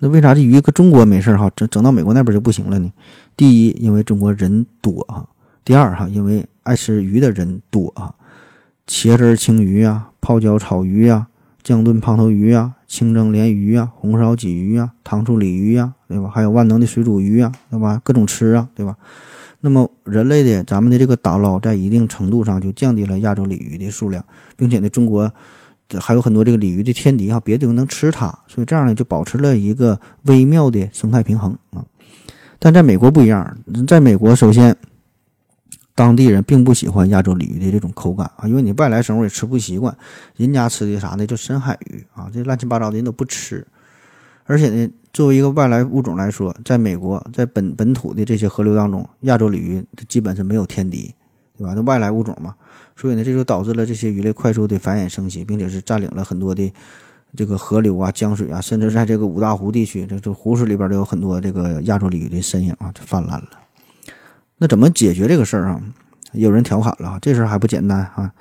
[0.00, 2.92] 那为啥这鱼搁中国没事哈，整整到美国那边就不行了呢？
[3.36, 5.26] 第一，因为中国人多啊；
[5.64, 8.14] 第二，哈，因为爱吃鱼的人多啊。
[8.86, 11.26] 茄汁青鱼啊，泡椒草鱼啊，
[11.62, 16.30] 酱炖胖头鱼啊，清蒸鲢鱼啊，红烧鲫鱼啊，糖醋鲤鱼啊，对吧？
[16.32, 18.00] 还有万能的水煮鱼啊，对吧？
[18.02, 18.96] 各种吃啊，对吧？
[19.60, 24.24] 那么人类的咱们的这个打捞，在一定程度上就降低了亚洲鲤鱼的数量，
[24.56, 25.30] 并且呢，中国
[26.00, 31.84] 还有很多这个鲤鱼的天敌啊，别的能吃它，所以这样呢，就保持了一个微妙的生态平衡啊。
[32.58, 33.56] 但在美国不一样，
[33.86, 34.76] 在美国首先。
[35.94, 39.92] 当地人并不喜欢亚洲鲤鱼的这种口感啊，因为你外来生物也吃不习惯，
[40.36, 41.26] 人家吃的啥呢？
[41.26, 43.66] 就深海鱼啊，这乱七八糟的人都不吃。
[44.44, 51.12] 而且呢，作为一个外来物种来说，在美国，在本本土的这些河流当中，亚洲鲤鱼它基本是没有天敌，
[51.56, 51.72] 对吧？
[51.74, 52.54] 那外来物种嘛，
[53.00, 56.72] 所以呢，这就导致了这些鱼类快速的繁衍生息，并且是占领了很多的
[57.36, 63.48] 这个河流啊、江水啊，甚至在这个五大湖地区，这这湖水里边都有很多这个亚洲鲤鱼的身影啊，就泛滥了。
[64.58, 65.80] 那怎么解决这个事儿啊？
[66.32, 68.32] 有人调侃了，这事儿还不简单啊！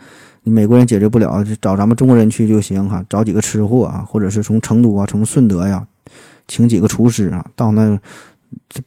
[0.44, 5.86] 你美国人解决不了，就找咱们中国人去就行哈，找几个吃货啊，或者是从成都啊、从顺德呀，
[6.48, 8.00] 请几个厨师啊，到那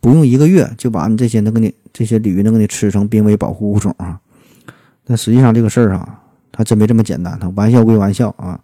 [0.01, 4.20] 不用一个月就把你这些能给你这些鲤鱼能给你吃成濒危保护物种啊！
[5.11, 6.23] 但实际上这个事儿啊，
[6.53, 7.37] 它真没这么简单。
[7.41, 8.61] 它玩笑归玩笑啊，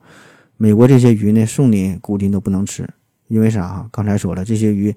[0.56, 2.88] 美国这些鱼呢，送你估计都不能吃，
[3.26, 3.84] 因为啥？
[3.90, 4.94] 刚才说了，这些鱼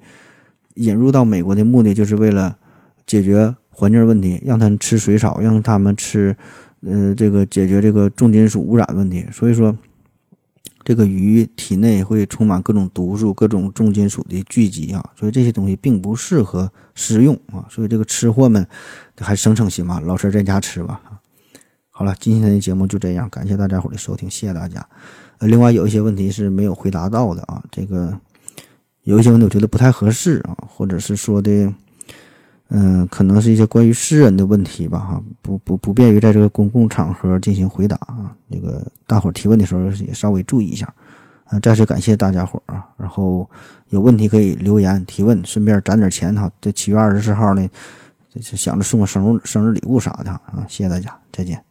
[0.75, 2.55] 引入到美国的目的就是为了。
[3.07, 6.37] 解决环境问题，让他们吃水草，让他们吃，
[6.81, 9.25] 呃，这个解决这个重金属污染问题。
[9.31, 9.75] 所以说，
[10.83, 17.65] 这个鱼体内会充满各种毒素、各种重金属的聚集啊，所以这些东西并不适合食用啊。
[17.67, 18.63] 所以这个吃货们
[19.17, 21.01] 还省省心吧，老实在家吃吧。
[21.99, 24.87] 好了，今天的节目就这样，感谢大家伙的收听，谢谢大家。
[25.39, 28.17] 呃，另外有一些问题是没有回答到的啊，这个
[29.03, 31.51] 有一些问题我觉得不太合适啊，或者是说的。
[32.69, 38.33] 嗯，可能是一些关于私人的问题吧，哈，不不不便于在这个公共场合进行回答啊。
[38.47, 40.87] 那个大伙提问的时候也稍微注意一下，
[41.47, 42.87] 啊，再次感谢大家伙儿啊。
[42.95, 43.45] 然后
[43.89, 46.49] 有问题可以留言提问，顺便攒点钱哈。
[46.61, 47.69] 这七月二十四号呢，
[48.39, 50.65] 想着送个生日生日礼物啥的啊。
[50.69, 51.68] 谢谢大家，再见。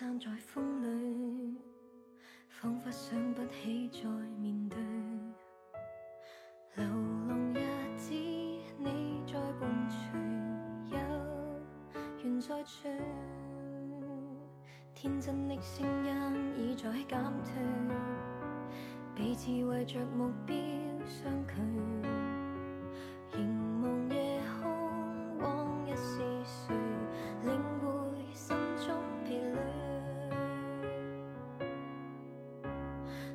[0.00, 1.58] 散在风里，
[2.48, 4.08] 仿佛想不起再
[4.38, 4.78] 面对。
[6.76, 6.86] 流
[7.28, 7.60] 浪日
[7.98, 10.18] 子，你在伴随，
[10.88, 10.98] 有
[12.24, 12.88] 缘再聚。
[14.94, 16.10] 天真的声音
[16.56, 17.62] 已在减退，
[19.14, 20.56] 彼此为着目标
[21.04, 21.60] 相距，
[23.36, 26.74] 凝望夜空，往日是谁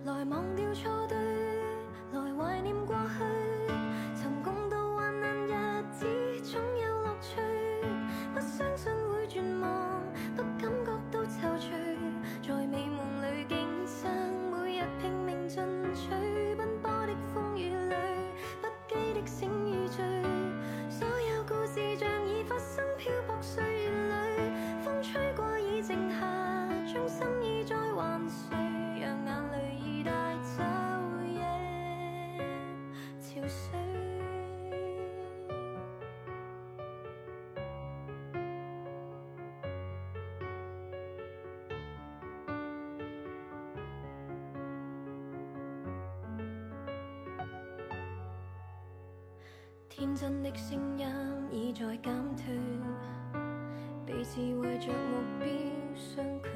[0.06, 0.24] 来？
[0.30, 1.35] 忘掉错对，
[49.98, 51.08] 天真的声音
[51.50, 52.54] 已在减退，
[54.06, 55.48] 彼此为着目标
[55.96, 56.50] 相距，